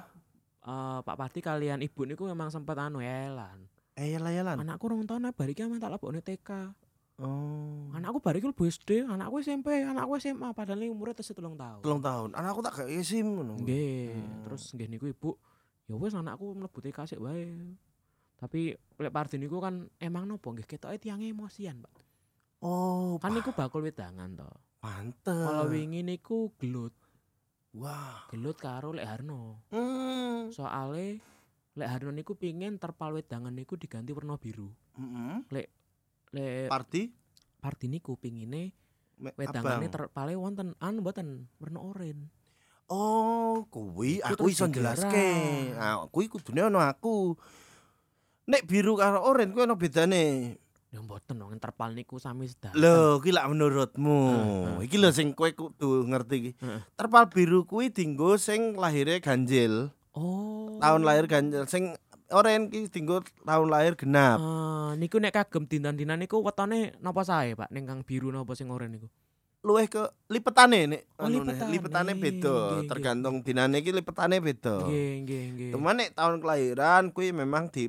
eh, 0.61 0.99
Pak 1.01 1.17
Parti 1.17 1.41
kalian 1.41 1.81
ibu 1.81 2.05
niku 2.05 2.29
memang 2.29 2.49
sempat 2.49 2.77
anu 2.77 3.01
elan. 3.01 3.65
Eh, 3.95 4.15
yalah-yalan. 4.15 4.61
Anakku 4.61 4.87
rong 4.87 5.03
tahun 5.03 5.31
bari 5.31 5.51
ki 5.51 5.67
tak 5.77 5.91
lebokne 5.91 6.19
TK. 6.19 6.49
Oh. 7.21 7.91
Anakku 7.91 8.17
bari 8.17 8.39
ki 8.39 8.49
lebu 8.49 8.63
SD, 8.65 9.05
anakku 9.05 9.39
SMP, 9.39 9.83
anakku 9.83 10.17
SMA 10.17 10.51
padahal 10.51 10.81
umurnya 10.87 11.19
tesih 11.19 11.35
telung 11.35 11.53
tahun. 11.53 11.83
Telung 11.83 12.01
tahun. 12.01 12.29
Anakku 12.33 12.59
tak 12.61 12.73
kayak 12.81 13.03
SIM 13.03 13.27
ngono. 13.35 13.59
Nggih, 13.59 14.15
Hmm. 14.15 14.41
terus 14.47 14.71
nggih 14.71 14.87
niku 14.87 15.05
ibu, 15.05 15.31
ya 15.85 15.95
wis 15.95 16.15
anakku 16.15 16.55
mlebu 16.55 16.79
TK 16.79 16.97
sik 17.05 17.19
wae. 17.19 17.51
Tapi 18.35 18.73
lek 18.73 19.13
Pardi 19.13 19.37
niku 19.37 19.61
kan 19.61 19.85
emang 19.97 20.25
nopo 20.25 20.49
nggih 20.49 20.65
ketoke 20.65 20.97
tiyang 20.97 21.21
emosian, 21.21 21.83
Pak. 21.83 21.93
Oh, 22.61 23.17
Kan 23.17 23.33
niku 23.33 23.51
bakul 23.51 23.81
wedangan 23.81 24.33
to. 24.33 24.49
pantes. 24.81 25.29
Kalau 25.45 25.69
wingi 25.69 26.01
niku 26.01 26.49
gelut, 26.57 26.97
Wah. 27.77 28.25
gelut 28.33 28.57
karo 28.57 28.89
Lek 28.89 29.05
Harno. 29.05 29.61
Hmm. 29.69 30.49
Soale 30.49 31.21
Lek 31.71 31.87
Harno 31.87 32.11
niku 32.11 32.35
pingin 32.35 32.75
terpal 32.75 33.15
wedangan 33.15 33.55
niku 33.55 33.79
diganti 33.79 34.11
warna 34.11 34.35
biru. 34.35 34.67
Heeh. 34.99 35.37
Lek 35.55 35.67
Pardi 36.67 37.11
Pardi 37.61 37.85
niku 37.87 38.19
pingine 38.19 38.73
wedangane 39.21 39.87
terpale 39.87 40.33
wonten 40.35 40.73
anu 40.81 40.99
mboten 41.05 41.47
warna 41.61 41.79
oranye. 41.79 42.27
Oh, 42.91 43.63
kuwi 43.71 44.19
aku 44.19 44.51
iso 44.51 44.67
jelaske. 44.67 45.31
Ah, 45.79 46.03
kuwi 46.11 46.27
kudune 46.27 46.67
ono 46.67 46.83
aku. 46.83 47.39
Nek 48.51 48.67
biru 48.67 48.99
karo 48.99 49.23
oranye 49.23 49.55
kuwi 49.55 49.63
ono 49.63 49.79
bedane. 49.79 50.23
Ya 50.91 50.99
mboten 50.99 51.39
wong 51.39 51.55
terpal 51.55 51.95
niku 51.95 52.19
sami 52.19 52.51
sedaten. 52.51 52.75
Lho, 52.75 53.23
ki 53.23 53.31
lak 53.31 53.47
menurutmu. 53.47 54.19
Heeh. 54.27 54.91
Iki 54.91 54.97
lho 54.99 55.15
sing 55.15 55.31
kowe 55.31 55.47
kudu 55.55 56.03
ngerti 56.03 56.35
iki. 56.35 56.51
Heeh. 56.59 56.83
Terpal 56.99 57.31
biru 57.31 57.63
kuwi 57.63 57.95
dinggo 57.95 58.35
sing 58.35 58.75
lahirnya 58.75 59.23
ganjil. 59.23 59.95
Oh. 60.11 60.75
Tahun 60.79 61.01
lahir 61.07 61.25
ganjil 61.27 61.63
sing 61.71 61.95
oranye 62.31 62.67
ki 62.67 62.79
dinggo 62.91 63.23
tahun 63.43 63.67
lahir 63.71 63.95
genap. 63.95 64.39
Ah, 64.39 64.91
niku 64.95 65.19
nek 65.19 65.35
kagem 65.35 65.67
dinten-dinten 65.67 66.19
niku 66.19 66.39
wetone 66.43 66.95
napa 66.99 67.23
sae, 67.23 67.55
Pak? 67.55 67.71
Ning 67.71 67.87
kang 67.87 68.03
biru 68.03 68.27
napa 68.31 68.51
sing 68.55 68.67
oranye 68.67 68.99
niku? 68.99 69.07
Luwih 69.61 69.85
ke 69.85 70.09
lipetane 70.25 70.89
nek 70.89 71.01
Oh, 71.21 71.29
anune. 71.29 71.53
lipetane. 71.53 71.69
lipetane 71.69 72.11
beda, 72.17 72.55
tergantung 72.89 73.45
dinane 73.45 73.77
iki 73.79 73.93
lipetane 73.93 74.41
beda. 74.41 74.89
Nggih, 74.89 75.11
nggih, 75.21 75.43
nggih. 75.53 75.71
Cuman 75.77 75.95
nek 76.01 76.09
tahun 76.17 76.41
kelahiran 76.41 77.03
kuwi 77.13 77.29
memang 77.29 77.69
di 77.69 77.87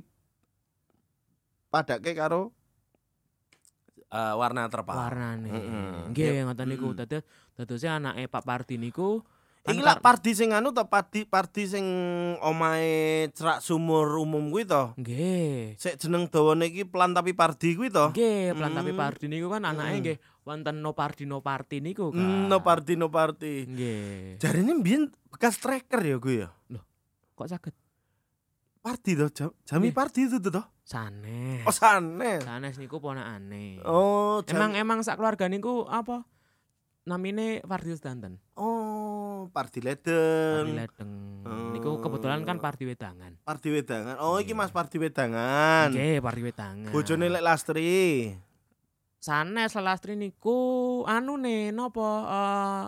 padake 1.73 2.13
karo 2.13 2.53
eh, 4.13 4.35
warna 4.37 4.69
terpal. 4.69 4.93
warnane. 4.95 5.49
Heeh. 5.49 5.93
Nggih, 6.13 6.45
ngoten 6.45 6.67
niku. 6.69 6.93
Mm. 6.93 6.97
Dados 7.01 7.23
dadose 7.57 7.89
anake 7.89 8.29
Pak 8.29 8.45
Pardi 8.45 8.77
niku 8.77 9.25
Iki 9.63 9.79
lak 9.79 10.03
pardi 10.03 10.35
sing 10.35 10.51
anu 10.51 10.75
to 10.75 10.83
pardi 10.91 11.23
pardi 11.23 11.71
sing 11.71 11.87
omahe 12.43 13.31
cerak 13.31 13.63
sumur 13.63 14.11
umum 14.19 14.51
kuwi 14.51 14.67
to. 14.67 14.91
Nggih. 14.99 15.79
Sik 15.79 16.03
jeneng 16.03 16.27
dawane 16.27 16.67
iki 16.67 16.83
pelan 16.83 17.15
tapi 17.15 17.31
pardi 17.31 17.79
kuwi 17.79 17.87
to. 17.87 18.11
Nggih, 18.11 18.59
pelan 18.59 18.75
tapi 18.75 18.91
Hmm. 18.91 18.99
Pardi 18.99 19.25
niku 19.31 19.47
kan 19.47 19.63
anake 19.63 19.87
Hmm. 19.87 20.03
nggih 20.03 20.17
wonten 20.43 20.77
no 20.83 20.99
Pardi 20.99 21.31
no 21.31 21.39
Parti 21.41 21.79
niku 21.79 22.11
kan. 22.11 22.19
Hmm, 22.19 22.51
no 22.51 22.59
pardi 22.59 22.99
no 22.99 23.07
pardi. 23.07 23.63
Nggih. 23.65 24.43
Jarine 24.43 24.75
mbiyen 24.75 25.15
bekas 25.31 25.63
tracker 25.63 26.03
ya 26.03 26.19
kuwi 26.19 26.43
ya. 26.43 26.51
Kok 27.33 27.47
saged 27.47 27.75
Pardi 28.83 29.15
to, 29.15 29.31
jam, 29.31 29.55
jami 29.63 29.95
pardi 29.95 30.27
itu 30.27 30.43
to. 30.43 30.59
sanes. 30.83 31.63
Oh 31.63 31.71
sanes. 31.71 32.43
Sanes 32.43 32.75
niku 32.75 32.99
ponakane. 32.99 33.79
Oh, 33.87 34.43
jam, 34.43 34.59
Emang 34.59 34.73
emang 34.75 34.99
sak 35.07 35.23
keluarga 35.23 35.47
niku 35.47 35.87
apa? 35.87 36.27
Namine 37.03 37.59
Pardi 37.63 37.91
Sedanten. 37.93 38.39
oh, 38.55 39.51
pardi 39.51 39.83
Pardi 39.83 39.91
ledeng. 39.91 40.67
Ledeng. 40.71 41.11
Niku 41.75 41.99
kebetulan 41.99 42.47
kan 42.47 42.63
Pardi 42.63 42.87
Wedangan. 42.87 43.35
Pardi 43.43 43.75
wedangan. 43.75 44.23
Oh, 44.23 44.39
iki 44.39 44.55
Iya. 44.55 44.55
Mas 44.55 44.71
Pardi 44.71 45.03
wedangan. 45.03 45.91
Nggih, 45.91 46.23
Pardi 46.23 46.43
Wedangan. 46.43 46.93
Bojone 46.95 47.27
lek 47.27 47.43
Lastri. 47.43 48.31
sanes 49.23 49.71
lelastri 49.73 50.19
niku 50.19 50.59
anu 51.07 51.39
ne 51.39 51.71
napa 51.71 52.07
eh 52.27 52.85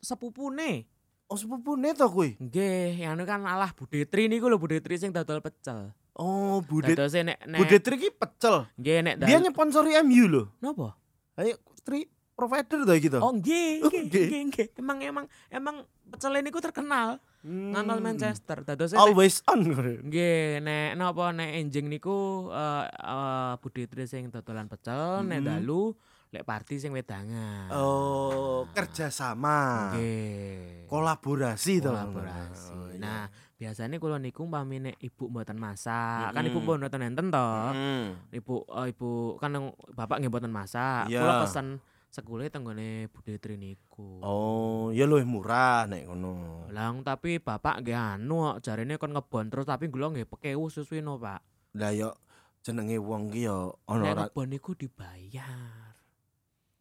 sepupune. 0.00 0.88
Oh, 1.28 1.36
sepupune 1.36 1.92
to 1.92 2.08
kuwi. 2.08 2.36
Nggih, 2.36 3.04
anu 3.06 3.24
kan 3.24 3.40
alah 3.44 3.72
Budetri 3.72 4.28
niku 4.28 4.48
lho 4.48 4.56
Budetri 4.56 4.96
sing 4.96 5.12
dodol 5.12 5.40
pecel. 5.40 5.92
Oh, 6.12 6.60
Bude 6.60 6.92
Dadose 6.92 7.24
nek 7.24 7.40
nek 7.44 7.56
Budetri 7.56 7.96
iki 7.96 8.08
pecel. 8.12 8.68
nggih 8.76 9.00
nek 9.00 9.14
Dia 9.20 9.40
nyponsori 9.40 9.96
MU 10.00 10.24
loh. 10.28 10.46
napa? 10.60 10.92
Ayo, 11.36 11.56
tri 11.80 12.04
provider 12.42 12.82
iki 12.98 13.06
to. 13.06 13.22
Oh 13.22 13.30
nggih, 13.38 13.86
nggih, 13.86 14.42
nggih. 14.50 14.66
Emang 14.74 14.98
emang 14.98 15.24
emang 15.46 15.76
pecel 16.10 16.34
niku 16.42 16.58
terkenal 16.58 17.22
Hmm. 17.42 17.74
ngantos 17.74 17.98
Manchester. 17.98 18.62
Dadose 18.62 18.94
nek 18.94 19.02
Always 19.02 19.42
on. 19.50 19.66
Nggih, 19.66 20.62
nek 20.62 20.94
napa 20.94 21.34
nek 21.34 21.58
enjing 21.58 21.90
niku 21.90 22.46
eh 22.54 22.86
eh, 22.86 23.52
Budetri 23.58 24.06
sing 24.06 24.30
dodolan 24.30 24.70
pecel, 24.70 25.26
nek 25.26 25.42
Hmm. 25.42 25.48
dalu 25.50 25.90
lek 26.30 26.46
party 26.46 26.78
sing 26.78 26.94
wedangan. 26.94 27.66
Oh, 27.74 28.64
kerjasama. 28.70 29.90
Nggih. 29.92 30.86
Kolaborasi 30.86 31.82
to. 31.82 31.90
Kolaborasi. 31.90 32.72
Oh, 32.72 32.88
iya. 32.94 33.02
Nah, 33.02 33.22
biasanya 33.58 33.98
kalau 33.98 34.22
niku 34.22 34.46
umpami 34.46 34.78
nek 34.78 34.96
ibu 35.02 35.26
mboten 35.26 35.58
masak, 35.58 36.30
kan 36.30 36.46
ibu 36.46 36.62
pun 36.62 36.78
mboten 36.78 37.02
enten 37.04 37.26
to. 37.28 37.50
Hmm. 37.74 38.22
Ibu 38.30 38.54
eh, 38.70 38.86
ibu 38.94 39.34
kan 39.42 39.50
bapak 39.98 40.22
nggih 40.22 40.30
mboten 40.30 40.54
masak. 40.54 41.10
Iya. 41.10 41.20
Kula 41.26 41.34
pesen 41.42 41.82
sekule 42.12 42.52
tenggone 42.52 43.08
Budetri 43.08 43.56
niku. 43.56 44.20
Oh, 44.20 44.92
ya 44.92 45.08
luwih 45.08 45.24
murah 45.24 45.88
nek 45.88 46.12
ngono. 46.12 46.68
Lang 46.68 47.00
tapi 47.00 47.40
bapak 47.40 47.80
nggih 47.80 47.96
anu 47.96 48.52
kok, 48.52 48.68
jarine 48.68 49.00
kon 49.00 49.16
ngebon 49.16 49.48
terus 49.48 49.64
tapi 49.64 49.88
kula 49.88 50.12
nggih 50.12 50.28
pekewu 50.28 50.68
susuino, 50.68 51.16
Pak. 51.16 51.40
Lah 51.80 51.88
yo 51.96 52.12
jenenge 52.60 53.00
wong 53.00 53.32
ki 53.32 53.48
yo 53.48 53.80
ana 53.88 54.04
Nek 54.04 54.12
ora 54.12 54.22
ngebon 54.28 54.48
niku 54.52 54.76
dibayar. 54.76 55.96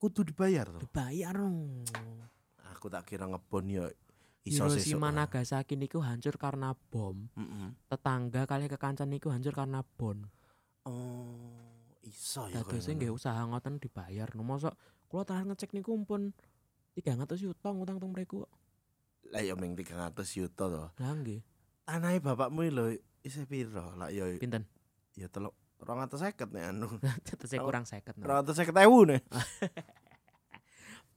kudu 0.01 0.25
dibayar 0.27 0.65
to. 0.65 0.81
Dibayar. 0.83 1.37
oh. 1.39 1.85
Aku 2.75 2.89
tak 2.89 3.05
kira 3.07 3.29
ngebon 3.29 3.69
yo 3.71 3.85
iso 4.41 4.65
sesuk. 4.67 4.97
Hiroshima 4.97 5.13
Nagasaki 5.13 5.77
niku 5.77 6.01
hancur 6.03 6.35
karena 6.35 6.73
bom. 6.89 7.29
Heeh. 7.37 7.69
Tetangga 7.87 8.49
kali 8.49 8.65
kekancan 8.67 9.07
niku 9.07 9.29
hancur 9.29 9.53
karena 9.53 9.85
bom. 9.85 10.25
Oh, 10.89 11.93
iso 12.01 12.49
ya. 12.49 12.65
Dadose 12.65 12.97
nggih 12.97 13.13
usaha 13.13 13.45
ngoten 13.45 13.77
dibayar. 13.77 14.25
No 14.33 14.41
mosok 14.41 14.73
kula 15.11 15.27
terakhir 15.27 15.51
ngecek 15.51 15.75
niku 15.75 15.91
pun 16.07 16.31
300 16.95 17.27
yuta 17.43 17.67
ngutang 17.75 17.99
teng 17.99 18.15
mriku. 18.15 18.47
kok. 18.47 18.51
Lah 19.35 19.43
yo 19.43 19.59
ming 19.59 19.75
300 19.75 20.15
yuta 20.39 20.63
to. 20.71 20.83
Lah 20.95 21.11
nggih. 21.19 21.43
Tanahe 21.83 22.23
bapakmu 22.23 22.63
lho 22.71 22.95
isih 23.27 23.43
piro? 23.43 23.91
Lah 23.99 24.07
yo 24.07 24.31
Pinten? 24.39 24.63
ya 25.19 25.27
telok 25.27 25.51
250 25.83 26.55
nek 26.55 26.63
anu. 26.71 26.87
Tetese 27.27 27.59
kurang 27.59 27.83
50. 27.83 28.23
no. 28.23 28.39
250.000 28.39 29.11
nih. 29.11 29.21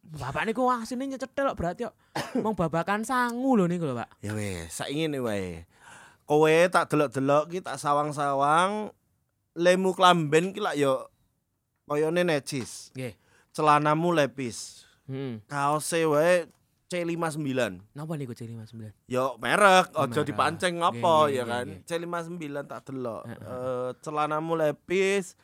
Bapak 0.04 0.44
niku 0.44 0.68
asine 0.68 1.08
nyecetel 1.08 1.54
kok 1.54 1.56
berarti 1.56 1.88
kok 1.88 1.96
mong 2.44 2.52
babakan 2.58 3.08
sangu 3.08 3.56
lho 3.56 3.64
niku 3.64 3.88
lho, 3.88 3.96
Pak. 3.96 4.20
Ya 4.20 4.36
wes, 4.36 4.68
saiki 4.74 5.06
ngene 5.06 5.22
wae. 5.22 5.64
Kowe 6.28 6.54
tak 6.68 6.92
delok-delok 6.92 7.48
ki 7.48 7.58
tak 7.64 7.80
sawang-sawang 7.80 8.92
lemu 9.56 9.90
klamben 9.96 10.52
ki 10.52 10.60
lak 10.60 10.76
yo 10.76 11.08
koyone 11.88 12.20
necis. 12.26 12.92
Nggih. 12.92 13.23
Celanamu 13.54 14.10
lepis. 14.10 14.82
Heeh. 15.06 15.38
Kaose 15.46 16.02
wae 16.04 16.50
C59. 16.90 17.80
Napa 17.94 18.12
niku 18.14 18.34
C59? 18.34 18.90
Yo 19.06 19.38
merek, 19.38 19.94
Oh, 19.94 20.04
aja 20.04 20.20
merek. 20.20 20.26
dipancing 20.26 20.74
Nggih, 20.78 20.90
apa 20.90 21.14
nggih, 21.22 21.32
ya 21.32 21.44
kan. 21.44 21.66
nggih. 21.70 21.80
C59 21.86 22.42
tak 22.66 22.80
delok. 22.84 23.22
Eh 23.24 23.90
celanamu 24.02 24.52
lepis, 24.54 25.38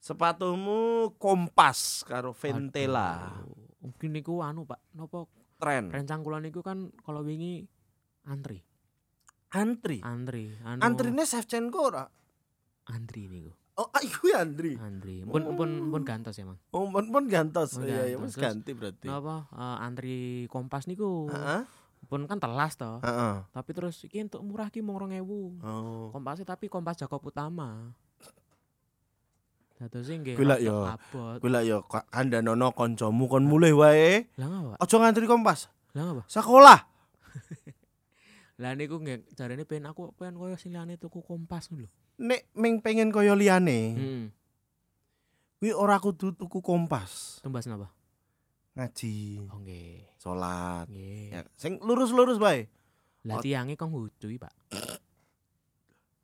Sepatumu 0.00 1.12
Kompas 1.20 2.00
karo 2.08 2.32
Ventela. 2.32 3.36
Mungkin 3.80 4.08
niku 4.10 4.40
anu 4.40 4.64
Pak, 4.64 4.80
napa 4.92 5.28
Tren. 5.60 5.92
rencang 5.92 6.24
kula 6.24 6.40
niku 6.40 6.64
kan 6.64 6.88
kalau 7.04 7.20
wingi 7.20 7.68
antri. 8.24 8.64
Antri. 9.52 10.00
Antri, 10.00 10.56
anu 10.64 10.80
Antrine 10.80 11.24
Shevchenko 11.24 11.80
ora? 11.92 12.04
antri 12.88 13.28
niku. 13.28 13.52
Oh, 13.80 13.88
ah, 13.96 14.02
iku 14.04 14.28
ya 14.28 14.44
antri. 14.44 14.76
Antri. 14.76 15.24
Pun 15.24 15.56
pun 15.56 15.88
pun 15.88 16.02
gantos 16.04 16.36
ya, 16.36 16.44
Mang. 16.44 16.60
Oh, 16.68 16.84
pun 16.92 17.08
pun 17.08 17.24
gantos. 17.32 17.80
Iya, 17.80 18.12
gantos. 18.12 18.20
wis 18.28 18.36
ganti 18.36 18.76
berarti. 18.76 19.08
Napa 19.08 19.48
eh, 19.56 19.76
antri 19.80 20.16
Kompas 20.52 20.84
niku. 20.84 21.32
Heeh. 21.32 21.64
Pun 22.04 22.28
kan 22.28 22.36
telas 22.36 22.76
toh. 22.76 23.00
Heeh. 23.00 23.40
Tapi 23.48 23.70
terus 23.72 24.04
iki 24.04 24.20
untuk 24.20 24.44
murah 24.44 24.68
ki 24.68 24.84
mung 24.84 25.00
2000. 25.00 25.64
Oh. 25.64 26.12
Kompasnya 26.12 26.44
tapi 26.44 26.68
Kompas 26.68 27.00
Jakob 27.00 27.24
Utama. 27.24 27.96
Dados 29.80 30.12
nggih. 30.12 30.36
Kuwi 30.36 30.60
yo. 30.60 30.84
Kuwi 31.40 31.64
ya 31.64 31.80
ka- 31.80 32.04
kandhanono 32.12 32.76
kancamu 32.76 33.32
kon 33.32 33.48
mulih 33.48 33.72
wae. 33.80 34.28
Lah 34.36 34.48
ngapa? 34.52 34.72
Aja 34.76 34.96
ngantri 35.00 35.24
Kompas. 35.24 35.72
Lah 35.96 36.04
ngapa? 36.04 36.22
Sekolah. 36.28 36.78
Lah 38.60 38.76
niku 38.76 39.00
nggih 39.00 39.24
jarene 39.32 39.64
pengen 39.64 39.88
aku 39.88 40.12
pengen 40.20 40.36
koyo 40.36 40.60
sing 40.60 40.76
liyane 40.76 41.00
tuku 41.00 41.24
Kompas 41.24 41.72
lho. 41.72 41.88
Nek 42.20 42.52
ming 42.52 42.84
pengen 42.84 43.08
kaya 43.08 43.32
liyane, 43.32 43.80
Heeh. 43.96 44.22
kuwi 45.56 45.72
ora 45.72 45.96
kudu 45.96 46.36
tuku 46.36 46.60
Kompas. 46.60 47.40
Tumbas 47.40 47.64
napa? 47.64 47.88
Ngaji, 48.76 49.48
Oh 49.48 49.58
nggih. 49.58 50.04
salat. 50.16 50.84
Nggih. 50.86 51.32
Ya, 51.32 51.40
sing 51.56 51.80
lurus-lurus 51.80 52.36
bae. 52.36 52.68
Lah 53.24 53.40
tiange 53.40 53.72
kok 53.74 53.88
ngudui, 53.88 54.36
Pak. 54.36 54.52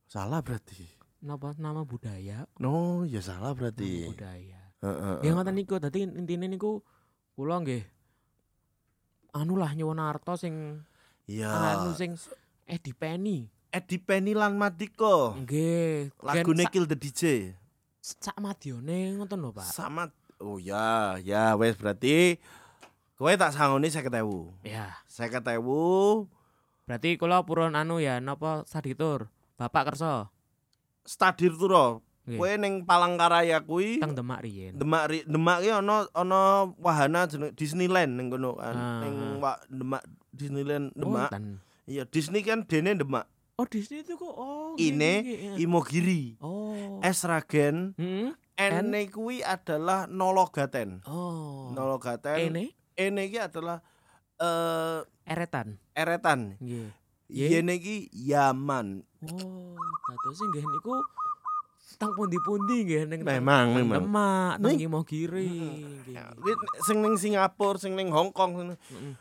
Salah 0.06 0.40
berarti. 0.40 0.84
Napa 1.24 1.56
nama 1.56 1.82
budaya? 1.82 2.44
No, 2.60 3.02
ya 3.02 3.18
salah 3.18 3.50
Nama 3.50 3.58
berarti. 3.58 3.90
budaya. 4.06 4.60
Heeh. 4.78 5.14
Nggih 5.20 5.32
ngoten 5.32 5.54
niku. 5.56 5.74
Dadi 5.76 6.04
intine 6.04 6.46
niku 6.46 6.84
kula 7.32 7.60
nggih 7.60 7.82
anu 9.32 9.56
lah 9.56 9.72
nyuwun 9.72 10.00
arta 10.00 10.36
sing 10.36 10.80
Iya. 11.26 11.50
anu 11.50 11.92
sing 11.92 12.14
eh 12.64 12.78
dipeni. 12.78 13.48
Edi 13.72 13.96
Penny 13.98 14.32
lan 14.32 14.56
Matiko. 14.58 15.36
Nggih. 15.36 16.14
Lagune 16.22 16.64
Kill 16.70 16.86
the 16.86 16.96
DJ. 16.96 17.52
sak, 18.06 18.38
madyone 18.38 19.18
ngoten 19.18 19.42
lho, 19.42 19.50
Pak. 19.50 19.66
Sama 19.66 20.06
Oh 20.36 20.60
ya, 20.60 21.16
ya 21.24 21.56
wes 21.56 21.80
berarti 21.80 22.36
kowe 23.16 23.32
tak 23.32 23.56
sangoni 23.56 23.88
50.000. 23.88 24.68
Ya. 24.68 24.92
50.000 25.08 25.64
Berarti 26.86 27.10
kula 27.16 27.40
purun 27.42 27.72
anu 27.72 27.98
ya 28.04 28.20
napa 28.20 28.68
saditur. 28.68 29.32
Bapak 29.56 29.92
kersa. 29.92 30.28
stadir 31.06 31.54
turo. 31.54 32.02
Nggih. 32.26 32.38
Kowe 32.42 32.52
ning 32.58 32.74
Palangkaraya 32.82 33.62
kuwi 33.62 34.02
Teng 34.02 34.12
Demak 34.12 34.42
riyen. 34.42 34.74
Demak 34.74 35.04
ri, 35.06 35.22
Demak 35.22 35.62
ki 35.62 35.70
ana 35.70 36.10
ana 36.10 36.66
wahana 36.82 37.30
jeneng 37.30 37.54
Disneyland 37.54 38.18
ning 38.18 38.26
kono 38.28 38.58
kan. 38.58 38.74
Ah. 38.74 39.00
Ning 39.06 39.38
Demak 39.70 40.02
Disneyland 40.34 40.90
Demak. 40.98 41.30
Iya, 41.86 42.02
Disney 42.10 42.42
kan 42.42 42.66
dene 42.66 42.98
Demak. 42.98 43.30
Oh, 43.56 43.64
Disney 43.64 44.04
itu 44.04 44.20
kok. 44.20 44.28
Oh. 44.36 44.76
Ini 44.76 45.12
nggih. 45.24 45.64
Imogiri. 45.64 46.36
Oh. 46.44 47.00
Esragen 47.00 47.96
Heeh. 47.96 48.36
Ene 48.56 49.08
kuwi 49.08 49.40
adalah 49.40 50.04
Nologaten. 50.04 51.00
Oh. 51.08 51.72
Nologaten. 51.72 52.36
Ini 52.52 52.76
Ene 52.92 53.32
iki 53.32 53.40
adalah 53.40 53.80
eh 54.36 55.00
eretan. 55.24 55.80
eretan. 55.96 56.60
Nggih. 56.60 56.92
Ye. 57.32 57.46
Yene 57.56 57.80
iki 57.80 58.12
Yaman. 58.12 59.00
Oh, 59.24 59.72
dados 60.04 60.36
nggih 60.36 60.60
niku 60.60 60.94
tang 61.96 62.12
pundi-pundi 62.12 62.84
nggih 62.84 63.08
ning 63.08 63.24
Memang, 63.24 63.72
memang. 63.72 64.04
Demak, 64.04 64.52
teng 64.60 64.76
Nih. 64.76 64.84
Imogiri. 64.84 65.48
sing 66.84 67.00
ning 67.00 67.16
Singapura, 67.16 67.80
sing 67.80 67.96
ning 67.96 68.12
Hong 68.12 68.36
Kong 68.36 68.76
Heeh. 68.76 69.16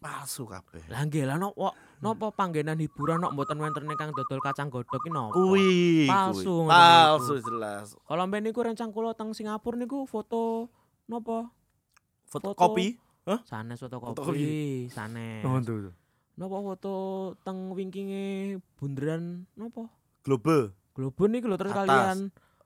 Palsu 0.00 0.48
kabeh. 0.48 0.80
Lah 0.88 1.04
nggih 1.04 1.28
lah 1.28 1.36
napa 1.36 1.76
napa 2.00 2.32
panggenan 2.32 2.80
hiburan 2.80 3.20
nok 3.20 3.36
mboten 3.36 3.60
wonten 3.60 3.84
kang 3.94 4.10
dodol 4.16 4.40
kacang 4.40 4.72
godhog 4.72 4.96
ki 4.98 5.12
napa? 5.12 5.36
Kuwi 5.36 6.08
Palsu 6.08 6.64
ngono 6.64 6.72
Palsu 6.72 7.34
niku. 7.36 7.46
jelas. 7.46 7.86
Kalau 8.08 8.24
mben 8.24 8.48
niku 8.48 8.64
rencang 8.64 8.90
kula 8.90 9.12
teng 9.12 9.36
Singapura 9.36 9.76
niku 9.76 10.08
foto 10.08 10.72
napa? 11.04 11.52
Fotokopi. 12.26 12.96
Sanes 13.46 13.78
fotokopi, 13.78 14.16
Fotokopi. 14.16 14.90
sanes. 14.90 15.44
tuh. 15.62 15.92
Napa 16.40 16.56
foto 16.64 16.94
teng 17.44 17.76
wingkinge 17.76 18.56
bunderan 18.80 19.44
napa? 19.54 19.84
Globe. 20.24 20.72
Globon 20.96 21.30
niku 21.30 21.46
lho 21.46 21.54
terus 21.54 21.70
Atas. 21.70 21.86
kalian 21.86 22.18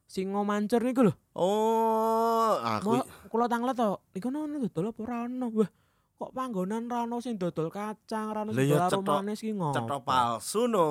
singo 0.07 0.47
mancur 0.47 0.81
niku 0.81 1.03
lho. 1.05 1.12
Oh, 1.35 2.57
aku 2.62 3.03
Mau 3.03 3.29
kula 3.29 3.51
tanglet 3.51 3.75
to, 3.75 3.99
iku 4.14 4.31
ono 4.31 4.47
dodol 4.62 4.94
apa 4.94 5.01
ora 5.03 5.16
ono? 5.27 5.47
Wah, 5.51 5.68
kok 6.14 6.31
panggonan 6.31 6.87
ra 6.87 7.05
ono 7.05 7.18
sing 7.18 7.35
dodol 7.35 7.68
kacang, 7.68 8.31
ra 8.31 8.46
ono 8.46 8.55
Lah 8.55 8.62
sing 8.88 9.03
dodol 9.03 9.20
manis 9.20 9.40
ki 9.42 9.50
ngopo? 9.50 9.74
cetok 9.74 10.00
palsu 10.07 10.70
no, 10.70 10.87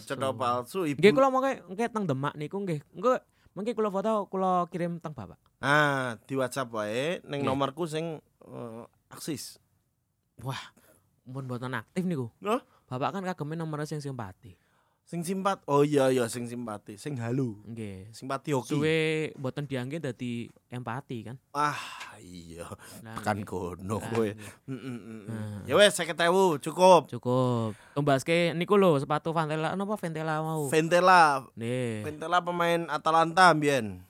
cetok 0.00 0.32
palsu 0.32 0.88
ibu. 0.88 0.98
Nggih 0.98 1.12
kula 1.12 1.28
mengke 1.28 1.52
engke 1.68 1.86
teng 1.92 2.04
Demak 2.08 2.32
niku 2.40 2.56
nggih. 2.64 2.80
Engko 2.96 3.20
mengke 3.52 3.76
kula 3.76 3.92
foto 3.92 4.26
kula 4.32 4.64
kirim 4.72 4.96
teng 4.98 5.12
Bapak. 5.12 5.36
Ah, 5.60 6.16
di 6.24 6.34
WhatsApp 6.34 6.72
wae 6.72 7.20
ning 7.28 7.44
nomorku 7.44 7.84
sing 7.84 8.18
eh, 8.48 8.82
aksis. 9.12 9.60
Mun 11.28 11.44
mboten 11.46 11.76
aktif 11.76 12.02
niku. 12.02 12.32
Loh? 12.42 12.58
Bapak 12.88 13.14
kan 13.14 13.22
kageme 13.28 13.54
nomor 13.54 13.84
sing 13.84 14.00
simpati. 14.00 14.56
Sing 15.12 15.20
simpat. 15.20 15.60
Oh 15.68 15.84
iya 15.84 16.08
iya 16.08 16.24
sing 16.24 16.48
simpati, 16.48 16.96
sing 16.96 17.20
halu. 17.20 17.60
Nggih. 17.68 18.08
Simpati 18.16 18.56
hoki. 18.56 18.72
Suwe 18.72 19.00
mboten 19.36 19.68
dianggih 19.68 20.00
dadi 20.00 20.48
empati 20.72 21.28
kan. 21.28 21.36
Ah, 21.52 21.76
iya. 22.16 22.64
Nah, 23.04 23.20
Tekan 23.20 23.44
nggih. 23.44 23.76
kono 23.76 24.00
Nah, 24.00 24.08
kowe. 24.08 24.24
nggih. 24.24 24.32
Mm, 24.64 24.80
mm, 24.80 24.96
mm. 24.96 25.20
Nah. 25.28 25.60
Ya 25.68 25.76
wes 25.76 25.92
50.000 25.92 26.16
cukup. 26.64 27.12
Cukup. 27.12 27.76
Tumbaske 27.92 28.56
niku 28.56 28.80
lho 28.80 28.96
sepatu 28.96 29.36
Ventela 29.36 29.76
napa 29.76 30.00
Ventela 30.00 30.40
mau. 30.40 30.72
Ventela, 30.72 31.44
Nih, 31.60 32.08
Ventela 32.08 32.40
pemain 32.40 32.88
Atalanta 32.88 33.52
mbien. 33.52 34.00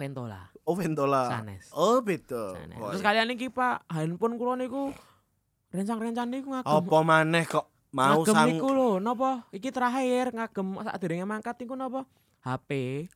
Ventola. 0.00 0.48
Oh, 0.64 0.72
Ventola. 0.72 1.28
Sanes. 1.28 1.68
Oh, 1.76 2.00
beda. 2.00 2.56
Sanes. 2.56 2.80
Oh, 2.80 2.88
Terus 2.88 3.04
iya. 3.04 3.06
kalian 3.12 3.36
iki 3.36 3.52
Pak, 3.52 3.84
handphone 3.84 4.40
kula 4.40 4.56
niku 4.56 4.96
rencang-rencang 5.72 6.28
niku 6.28 6.52
ngagem. 6.52 6.68
apa 6.68 6.98
maneh 7.00 7.44
kok 7.44 7.68
mau 7.92 8.24
ngagem 8.24 8.34
sang 8.34 8.48
niku 8.48 8.68
lho, 8.72 8.90
napa? 8.98 9.44
Iki 9.52 9.68
terakhir 9.68 10.32
ngagem 10.32 10.80
sadurunge 10.80 11.24
mangkat 11.28 11.56
niku 11.60 11.76
napa? 11.76 12.08
HP 12.42 12.70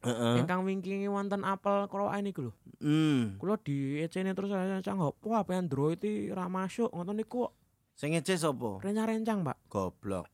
Heeh. 0.06 0.34
ingkang 0.38 0.62
wingkingi 0.62 1.10
wonten 1.10 1.42
Apple 1.42 1.90
Crown 1.90 2.14
niku 2.22 2.46
lho. 2.46 2.52
Hmm. 2.78 3.34
Kula 3.40 3.58
di 3.58 3.98
ecene 3.98 4.36
terus 4.36 4.52
saya 4.52 4.78
cang 4.84 5.02
opo 5.02 5.34
HP 5.34 5.50
Android 5.56 5.98
iki 5.98 6.30
ra 6.30 6.46
masuk 6.46 6.92
ngoten 6.92 7.16
niku 7.18 7.48
Sing 7.96 8.12
ngece 8.12 8.36
sapa? 8.36 8.76
rencang-rencang, 8.84 9.40
Pak. 9.40 9.56
Goblok. 9.72 10.28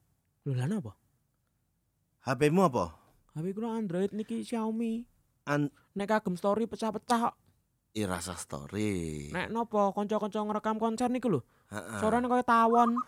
Lho 0.45 0.53
lah 0.59 0.67
napa? 0.67 0.99
HP-mu 2.27 2.67
apa? 2.67 2.99
HP 3.39 3.55
kula 3.55 3.79
Android 3.79 4.11
niki 4.11 4.43
Xiaomi. 4.43 5.07
An 5.47 5.71
Nek 5.95 6.09
kagem 6.11 6.35
story 6.35 6.67
pecah-pecah 6.67 7.31
kok. 7.31 7.37
Irasa 7.95 8.35
story. 8.35 9.29
Nek 9.31 9.53
napa 9.53 9.95
kanca-kanca 9.95 10.41
ngerekam 10.43 10.77
konser 10.83 11.09
niku 11.09 11.29
lho. 11.29 11.41
Heeh. 11.71 12.01
Suarane 12.03 12.27
kaya 12.27 12.43
tawon. 12.43 12.99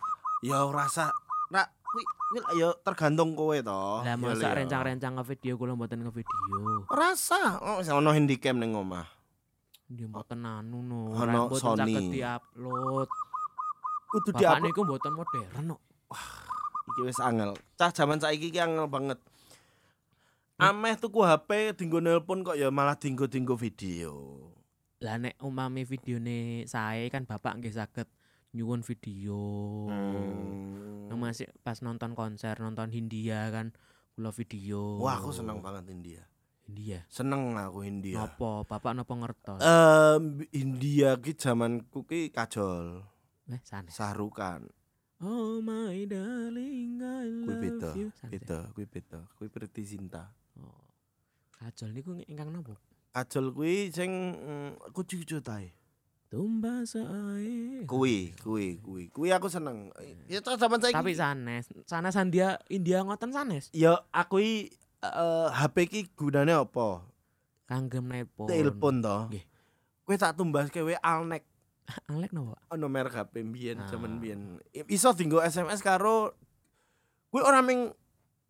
Ya 0.45 0.61
rasa 0.69 1.09
Ra, 1.51 1.63
kuwi 1.69 2.03
kuwi 2.05 2.39
lah 2.41 2.53
ya 2.55 2.69
tergantung 2.81 3.35
kowe 3.35 3.55
to. 3.55 3.83
Lah 4.01 4.05
Ya, 4.05 4.15
masa 4.17 4.49
ya. 4.51 4.57
rencang-rencang 4.63 5.13
ngevideo 5.17 5.55
kula 5.55 5.73
mboten 5.75 6.01
ngevideo. 6.03 6.89
Rasa, 6.89 7.61
oh 7.61 7.79
ono 7.81 8.11
handycam 8.11 8.59
ning 8.59 8.73
omah. 8.73 9.07
Dia 9.85 10.09
mboten 10.09 10.41
anu 10.43 10.81
no. 10.81 11.13
Ora 11.13 11.45
mboten 11.47 11.85
saged 11.85 12.11
diupload. 12.11 13.09
Kudu 14.09 14.31
Bapak 14.31 14.41
diupload. 14.41 14.63
niku 14.65 14.81
mboten 14.83 15.13
modern 15.13 15.65
kok. 15.71 15.81
Iki 16.85 17.01
wis 17.05 17.21
angel. 17.21 17.53
Cah 17.75 17.91
jaman 17.91 18.19
saiki 18.19 18.49
iki 18.49 18.59
angel 18.59 18.87
banget. 18.87 19.19
Ameh 20.55 20.95
tuku 20.95 21.19
HP 21.21 21.75
dinggo 21.75 21.99
nelpon 21.99 22.41
kok 22.43 22.55
ya 22.55 22.71
malah 22.71 22.95
dinggo-dinggo 22.95 23.55
video. 23.55 24.39
Lah 25.03 25.19
nek 25.19 25.37
umami 25.43 25.85
videone 25.85 26.65
sae 26.65 27.11
kan 27.11 27.27
bapak 27.27 27.59
nggih 27.59 27.75
saged 27.75 28.07
nyuwun 28.55 28.87
video. 28.87 29.39
Hmm. 29.91 31.11
Yang 31.11 31.19
masih 31.19 31.47
pas 31.67 31.83
nonton 31.83 32.15
konser, 32.15 32.55
nonton 32.63 32.89
Hindia 32.95 33.51
kan 33.51 33.75
kula 34.15 34.31
video. 34.31 35.03
Wah, 35.03 35.19
aku 35.19 35.35
seneng 35.35 35.59
banget 35.59 35.91
India. 35.91 36.23
India. 36.71 37.05
Seneng 37.13 37.59
aku 37.59 37.85
India. 37.85 38.25
Napa? 38.25 38.65
Bapak 38.65 38.95
napa 38.97 39.13
ngertos? 39.13 39.61
Eh 39.61 40.17
India 40.57 41.19
ki 41.21 41.37
zamanku 41.37 42.07
ki 42.09 42.33
kajol, 42.33 43.05
Eh, 43.53 43.61
sanes. 43.61 43.93
Sahrukan. 43.93 44.65
Oh 45.21 45.61
my 45.61 46.05
darling, 46.09 46.97
I 47.01 47.29
Kuwi 47.45 47.57
beda, 47.61 47.91
love 47.93 48.01
you. 48.01 48.09
Beda, 48.29 48.59
kuwi 48.73 48.87
beda. 48.89 49.21
Kuwi 49.37 49.49
Priti 49.53 49.83
Zinta. 49.85 50.33
Oh. 50.57 50.85
Kajol 51.61 51.93
niku 51.93 52.17
ingkang 52.25 52.49
napa? 52.53 52.77
Kajol 53.13 53.53
kuwi 53.53 53.93
sing 53.93 54.11
mm, 54.37 54.93
kucu-kucu 54.97 55.45
tae. 55.45 55.73
Tumbas 56.35 56.99
ae. 56.99 57.87
Kuwi, 57.87 58.35
kuwi, 58.43 58.83
kuwi. 58.83 59.07
Kuwi 59.15 59.31
aku 59.31 59.47
seneng. 59.47 59.95
Ya 60.27 60.43
cah 60.43 60.59
zaman 60.59 60.83
saiki. 60.83 60.99
Tapi 60.99 61.15
sanes, 61.15 61.71
sanes 61.87 62.19
India 62.19 62.59
India 62.67 63.07
ngoten 63.07 63.31
sanes. 63.31 63.71
ya 63.71 64.03
aku 64.11 64.43
i 64.43 64.67
eh, 64.99 65.49
HP 65.55 65.77
ki 65.87 66.01
gunane 66.19 66.51
apa? 66.59 67.07
kangge 67.71 68.03
nelpon. 68.03 68.51
telepon 68.51 68.99
to. 68.99 69.19
Nggih. 69.31 69.45
Kowe 70.03 70.17
tak 70.19 70.35
tumbaske 70.35 70.83
wae 70.83 70.99
Alnek 70.99 71.47
Alek 72.11 72.35
napa? 72.35 72.59
ono 72.75 72.91
merek 72.91 73.15
HP 73.15 73.47
mbiyen 73.47 73.79
Ah. 73.79 73.87
jaman 73.87 74.19
mbiyen. 74.19 74.59
Iso 74.91 75.15
dienggo 75.15 75.39
SMS 75.39 75.87
karo 75.87 76.35
kuwi 77.31 77.47
ora 77.47 77.63
ming 77.63 77.95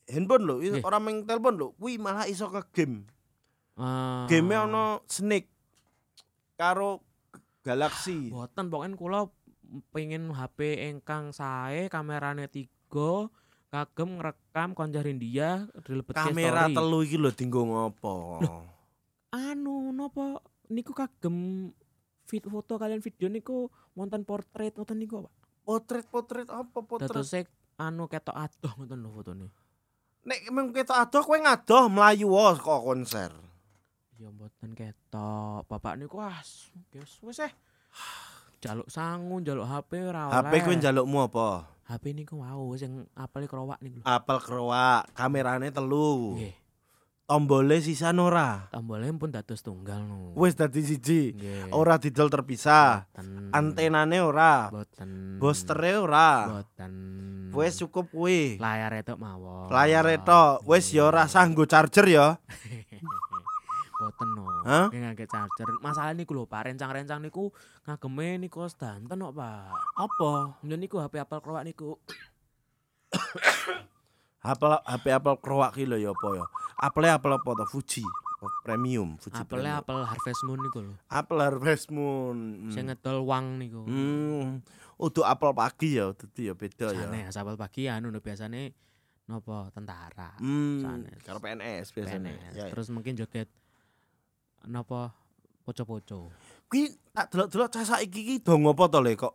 handphone 0.08 0.44
lho, 0.48 0.56
ora 0.80 0.96
ming 1.04 1.28
telepon 1.28 1.60
lho, 1.60 1.68
kuwi 1.76 2.00
malah 2.00 2.24
iso 2.24 2.48
ke 2.48 2.64
game. 2.72 3.04
Ah. 3.76 4.24
Game 4.24 4.56
ono 4.56 5.04
Snake 5.04 5.52
karo 6.56 7.04
Galaxy. 7.64 8.28
Boten 8.34 8.68
pokoknya 8.68 8.94
kula 8.94 9.20
pengen 9.90 10.30
HP 10.36 10.76
ingkang 10.92 11.32
sae 11.32 11.88
kamerane 11.88 12.46
tiga 12.52 13.32
kagem 13.72 14.22
ngrekam 14.22 14.76
konco 14.76 15.02
India 15.02 15.66
dilebetke 15.82 16.30
Kamera 16.30 16.70
story. 16.70 16.76
telu 16.78 16.98
iki 17.02 17.16
lho 17.18 17.30
dienggo 17.34 17.62
ngopo? 17.66 18.14
Anu 19.34 19.90
napa 19.90 20.38
niku 20.70 20.94
kagem 20.94 21.68
fit 22.28 22.44
foto 22.46 22.78
kalian 22.78 23.02
video 23.02 23.26
niku 23.26 23.66
wonten 23.98 24.22
portrait 24.22 24.76
ngoten 24.76 25.00
niku 25.00 25.26
Pak. 25.26 25.34
Potret-potret 25.64 26.46
apa 26.52 26.78
potret? 26.84 27.08
Dadose 27.10 27.48
anu 27.80 28.06
ketok 28.06 28.36
adoh 28.36 28.72
ngoten 28.78 28.98
lho 29.00 29.10
fotone. 29.10 29.46
Nek 30.22 30.40
emang 30.46 30.70
ketok 30.70 30.94
adoh 30.94 31.22
kowe 31.24 31.38
ngadoh 31.40 31.84
mlayu 31.90 32.30
wae 32.30 32.54
kok 32.54 32.80
konser. 32.84 33.32
Ya 34.24 34.32
mboten 34.32 34.72
ketok. 34.72 35.68
Bapak 35.68 36.00
niku 36.00 36.16
as 36.24 36.72
wis 36.96 37.20
wis 37.20 37.44
eh. 37.44 37.52
Jaluk 38.64 38.88
sangu, 38.88 39.36
jaluk 39.44 39.68
HP 39.68 40.00
ora 40.00 40.32
oleh. 40.32 40.40
HP 40.40 40.52
kowe 40.64 40.74
njalukmu 40.80 41.28
apa? 41.28 41.68
HP 41.92 42.16
niku 42.16 42.40
wau 42.40 42.72
sing 42.80 43.04
apel 43.12 43.44
kerowak 43.44 43.76
niku. 43.84 44.00
Apel 44.08 44.40
kerowak, 44.40 45.12
kamerane 45.12 45.68
telu. 45.68 46.40
Nggih. 46.40 46.56
Tombole 47.28 47.84
sisan 47.84 48.16
ora. 48.16 48.72
Tombolnya 48.72 49.12
pun 49.12 49.28
dados 49.28 49.60
tunggal 49.60 50.08
no. 50.08 50.32
Wis 50.40 50.56
dadi 50.56 50.80
siji. 50.80 51.36
Ora 51.76 52.00
didol 52.00 52.32
terpisah. 52.32 53.04
Boten. 53.12 53.52
Antenane 53.52 54.24
ora. 54.24 54.72
boten. 54.72 55.36
Boosteré 55.36 56.00
ora. 56.00 56.48
boten. 56.48 56.92
Wis 57.52 57.76
cukup 57.76 58.08
kuwi. 58.08 58.56
layar 58.56 58.96
itu 58.96 59.20
mawon. 59.20 59.68
Layar 59.68 60.08
tok. 60.24 60.64
Wis 60.64 60.96
ya 60.96 61.12
ora 61.12 61.28
sanggo 61.28 61.68
charger 61.68 62.08
ya. 62.08 62.26
boten 64.00 64.28
no. 64.34 64.44
Hah? 64.66 64.86
Nggih 64.90 65.00
ngangge 65.04 65.26
charger. 65.30 65.68
Masalah 65.80 66.12
niku 66.12 66.34
lho 66.34 66.44
Pak, 66.44 66.70
rencang-rencang 66.70 67.20
niku 67.22 67.54
ngageme 67.86 68.42
niku 68.42 68.66
sedanten 68.66 69.18
kok 69.18 69.34
Pak. 69.34 69.70
Apa? 69.98 70.58
Nyen 70.66 70.82
niku 70.82 70.98
HP 70.98 71.22
Apple 71.22 71.40
kerowak 71.40 71.64
niku. 71.64 71.98
Apel 74.44 74.76
HP 74.84 75.04
Apple 75.08 75.40
kerowak 75.40 75.72
ki 75.72 75.88
lho 75.88 75.96
ya 75.96 76.12
apa 76.12 76.28
ya? 76.36 76.44
Apple 76.84 77.08
Apple 77.08 77.32
apa 77.32 77.50
to? 77.64 77.66
Fuji. 77.70 78.04
Oh, 78.44 78.52
Premium, 78.60 79.16
Fuji 79.16 79.40
Apple 79.40 79.64
Premium. 79.64 79.80
Apple 79.80 80.00
Harvest 80.04 80.42
Moon 80.44 80.58
niku 80.60 80.78
lho. 80.84 80.92
Apple 81.08 81.40
Harvest 81.40 81.88
Moon. 81.88 82.36
Hmm. 82.68 82.72
Sing 82.74 82.84
ngedol 82.92 83.24
wang 83.24 83.56
niku. 83.56 83.88
Hmm. 83.88 84.60
Udah 85.00 85.32
apel 85.32 85.50
pagi 85.56 85.96
ya, 85.98 86.12
dadi 86.12 86.52
ya 86.52 86.54
beda 86.54 86.92
ya. 86.92 87.08
Sanes 87.08 87.34
apel 87.34 87.56
pagi 87.56 87.88
anu 87.88 88.12
biasane 88.20 88.76
nopo 89.24 89.72
tentara. 89.72 90.36
Hmm, 90.36 91.08
karo 91.24 91.40
PNS 91.40 91.96
biasanya. 91.96 92.30
PNS. 92.30 92.52
Ya, 92.52 92.64
ya. 92.68 92.70
Terus 92.70 92.92
mungkin 92.92 93.16
joget 93.16 93.48
napa 94.68 95.14
poco-poco. 95.64 96.32
Kuwi 96.68 96.92
tak 97.14 97.32
delok-delok 97.32 97.68
cah 97.72 97.84
saiki 97.84 98.20
iki 98.20 98.36
do 98.42 98.56
ngopo 98.58 98.88
to 98.90 98.98
le 99.00 99.16
kok 99.16 99.34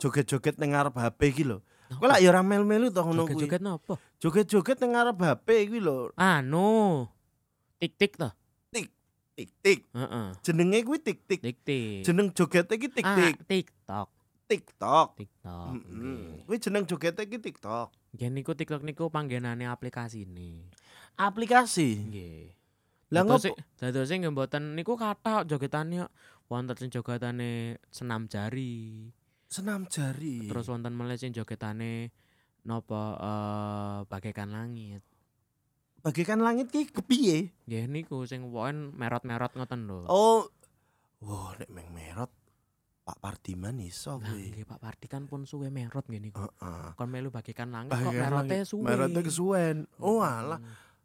joget-joget 0.00 0.56
ning 0.56 0.72
ngarep 0.72 0.94
HP 0.96 1.20
iki 1.34 1.44
lho. 1.44 1.60
Kowe 1.86 2.10
lak 2.10 2.18
ya 2.18 2.34
ora 2.34 2.42
melu-melu 2.42 2.90
to 2.90 2.98
ngono 3.04 3.30
kuwi. 3.30 3.46
Joget-joget 3.46 3.62
napa? 3.62 3.94
Joget-joget 4.18 4.78
ning 4.82 4.90
ngarep 4.96 5.16
HP 5.20 5.48
iki 5.70 5.78
lho. 5.78 6.10
Anu, 6.18 7.06
tik-tik 7.78 8.18
to. 8.18 8.30
Tik-tik. 9.36 9.84
Heeh. 9.92 10.32
Jenenge 10.40 10.78
kuwi 10.80 10.96
tik-tik. 10.96 11.44
Tik-tik. 11.44 12.08
Jeneng 12.08 12.32
joget 12.32 12.72
iki 12.72 12.88
tik-tik. 12.88 13.36
Ah, 13.36 13.44
TikTok. 13.44 14.08
TikTok. 14.48 15.08
TikTok. 15.20 15.72
Heeh. 15.76 15.92
nggih. 15.92 16.48
Kuwi 16.48 16.56
jeneng 16.56 16.88
joget 16.88 17.20
iki 17.20 17.36
TikTok. 17.36 17.92
Nggih 18.16 18.28
niku 18.32 18.56
TikTok 18.56 18.80
niku 18.80 19.12
panggenane 19.12 19.68
aplikasine. 19.68 20.72
Aplikasi. 21.20 22.00
Nggih. 22.08 22.56
Lah 23.08 23.22
ngopo? 23.22 23.38
sing- 23.40 23.58
dados 23.76 24.04
sing 24.04 24.20
mboten 24.24 24.74
niku 24.74 24.94
kathah 24.94 25.42
jogetane 25.42 26.10
wonten 26.44 26.74
sing 26.76 26.90
jogetane 26.90 27.50
senam 27.88 28.26
jari. 28.26 29.06
Senam 29.46 29.86
jari. 29.86 30.42
Terus 30.44 30.66
wonten 30.66 30.90
meneh 30.90 31.14
sing 31.14 31.30
jogetane 31.30 32.10
napa 32.62 33.02
eh 33.14 33.98
bagaikan 34.06 34.50
langit. 34.50 35.02
bagaikan 35.98 36.38
langit 36.38 36.70
ki 36.70 36.86
kepiye? 36.88 37.50
Nggih 37.64 37.86
niku 37.88 38.22
sing 38.24 38.42
pokoke 38.44 38.70
merot-merot 38.92 39.50
ngoten 39.52 39.86
lho. 39.86 40.06
Oh. 40.06 40.46
Wah, 41.18 41.50
nek 41.56 41.66
meng 41.68 41.90
merot 41.90 42.30
Pak 43.02 43.18
Pardiman 43.18 43.78
iso 43.80 44.18
kuwi. 44.20 44.50
nggih 44.52 44.62
Pak 44.64 44.78
Pardi 44.78 45.06
kan 45.06 45.24
pun 45.24 45.42
suwe 45.42 45.66
merot 45.68 46.02
nggih 46.04 46.18
niku. 46.20 46.38
Heeh. 46.40 46.94
Kon 46.94 47.06
melu 47.06 47.30
bagaikan 47.30 47.70
langit 47.70 47.90
kok 47.92 48.02
Bagaikan 48.04 48.22
merote 48.24 48.46
langit. 48.52 48.66
suwe. 48.66 48.86
Merotnya 48.86 49.20
kesuwen. 49.20 49.76
Oh 49.96 50.18
Mm. 50.20 50.26
alah. 50.28 50.60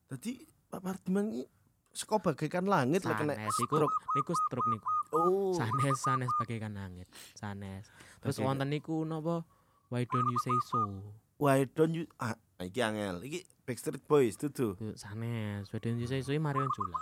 Dadi 0.08 0.32
Pak 0.68 0.82
Pardiman 0.82 1.26
iki 1.32 1.46
saka 1.92 2.24
bagaikan 2.24 2.64
langit 2.68 3.04
lek 3.04 3.20
kena 3.20 3.36
iku 3.36 3.84
niku 3.88 4.32
stroke 4.32 4.70
niku. 4.72 4.88
Oh. 5.12 5.52
Sanes 5.52 5.98
sanes 6.00 6.32
bagaikan 6.40 6.72
langit. 6.72 7.08
Sanes. 7.36 7.92
Terus 8.24 8.40
Bagaikan- 8.40 8.48
wonten 8.48 8.68
niku 8.72 9.04
napa? 9.04 9.44
Why 9.92 10.08
don't 10.08 10.30
you 10.32 10.40
say 10.40 10.56
so? 10.72 11.04
Why 11.36 11.68
don't 11.68 11.92
you 11.92 12.08
ah 12.16 12.40
iki 12.64 12.80
angel. 12.80 13.20
Iki 13.28 13.44
Backstreet 13.68 14.04
Boys 14.08 14.40
dudu. 14.40 14.80
Ku 14.80 14.96
Sanes. 14.96 15.68
Why 15.68 15.80
don't 15.84 16.00
you 16.00 16.08
say 16.08 16.24
so 16.24 16.32
Marion 16.40 16.72
Jola. 16.72 17.00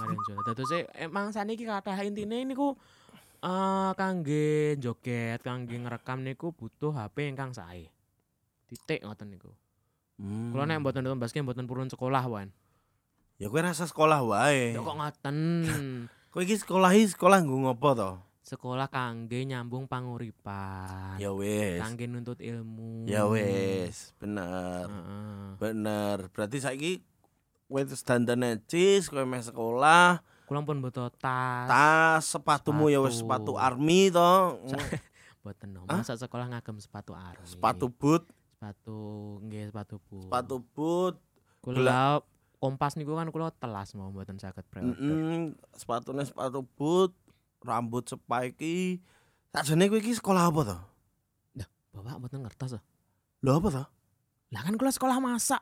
Marion 0.00 0.20
Jola. 0.24 0.40
Dados 0.48 0.72
emang 0.96 1.28
saniki 1.28 1.68
kathah 1.68 2.00
intine 2.00 2.48
niku 2.48 2.72
eh 3.44 3.92
kangge 3.92 4.80
joget, 4.80 5.44
kangge 5.44 5.76
ngrekam 5.76 6.24
niku 6.24 6.56
butuh 6.56 6.96
HP 6.96 7.28
ingkang 7.28 7.52
sae. 7.52 7.92
Titik 8.64 9.04
ngoten 9.04 9.36
niku. 9.36 9.52
Hmm. 10.16 10.48
Kula 10.54 10.64
nek 10.64 10.80
mboten 10.80 11.04
nonton 11.04 11.20
basket 11.20 11.44
mboten 11.44 11.68
purun 11.68 11.92
sekolah 11.92 12.24
wan. 12.24 12.48
Ya 13.34 13.50
kowe 13.50 13.60
rasa 13.60 13.84
sekolah 13.84 14.22
wae. 14.22 14.74
Ya 14.74 14.80
kok 14.80 14.94
ngoten. 14.94 15.36
Kowe 16.30 16.42
iki 16.42 16.54
sekolah 16.56 16.90
iki 16.90 17.14
sekolah 17.14 17.38
nggo 17.40 17.58
ngopo 17.64 17.90
to? 17.94 18.12
sekolah 18.44 18.92
kangge 18.92 19.40
nyambung 19.42 19.88
panguripan. 19.88 21.16
Ya 21.16 21.32
wis. 21.32 21.80
Kangge 21.80 22.04
nuntut 22.04 22.38
ilmu. 22.38 23.08
Ya 23.08 23.24
wis, 23.24 24.12
bener. 24.20 24.84
Heeh. 24.84 25.56
Bener. 25.56 26.28
Berarti 26.28 26.60
saiki 26.60 26.92
kowe 27.64 27.80
terus 27.80 28.04
dandane 28.04 28.60
cis, 28.68 29.08
kowe 29.08 29.24
meh 29.24 29.40
sekolah, 29.40 30.20
Kula 30.44 30.60
pun 30.60 30.76
butuh 30.78 31.08
tas. 31.08 31.64
tas, 31.66 32.22
sepatumu 32.28 32.92
ya 32.92 33.00
wis 33.00 33.16
Sepatu. 33.16 33.56
sepatu 33.56 33.64
army 33.64 34.12
to. 34.12 34.60
Boten 35.42 35.72
no. 35.72 35.88
Masa 35.88 36.12
sekolah 36.14 36.44
ngagem 36.46 36.76
sepatu 36.76 37.16
army. 37.16 37.48
Sepatu 37.48 37.88
boot, 37.88 38.28
sepatu 38.52 38.98
nggih 39.40 39.72
sepatu 39.72 39.96
bu. 40.04 40.20
sepatu 40.20 40.56
boot, 40.76 41.16
Kula 41.64 42.20
kompas 42.64 42.96
niku 42.96 43.12
kan 43.12 43.28
kula 43.28 43.52
telas 43.60 43.92
mau 43.92 44.08
mboten 44.08 44.40
saged 44.40 44.64
pre-order. 44.72 44.96
mm 44.96 45.52
sepatune 45.76 46.24
sepatu 46.24 46.64
boot, 46.80 47.12
rambut 47.60 48.08
spike. 48.08 49.04
Sakjane 49.52 49.92
kowe 49.92 50.00
iki 50.00 50.16
sekolah 50.16 50.48
apa 50.48 50.60
to? 50.64 50.78
Bapak 51.92 52.16
mboten 52.24 52.40
ngertos. 52.40 52.80
ah. 52.80 52.82
Lho 53.44 53.60
apa 53.60 53.68
to? 53.68 53.84
Lah 54.56 54.62
kan 54.64 54.80
kula 54.80 54.90
sekolah 54.96 55.20
masak. 55.20 55.60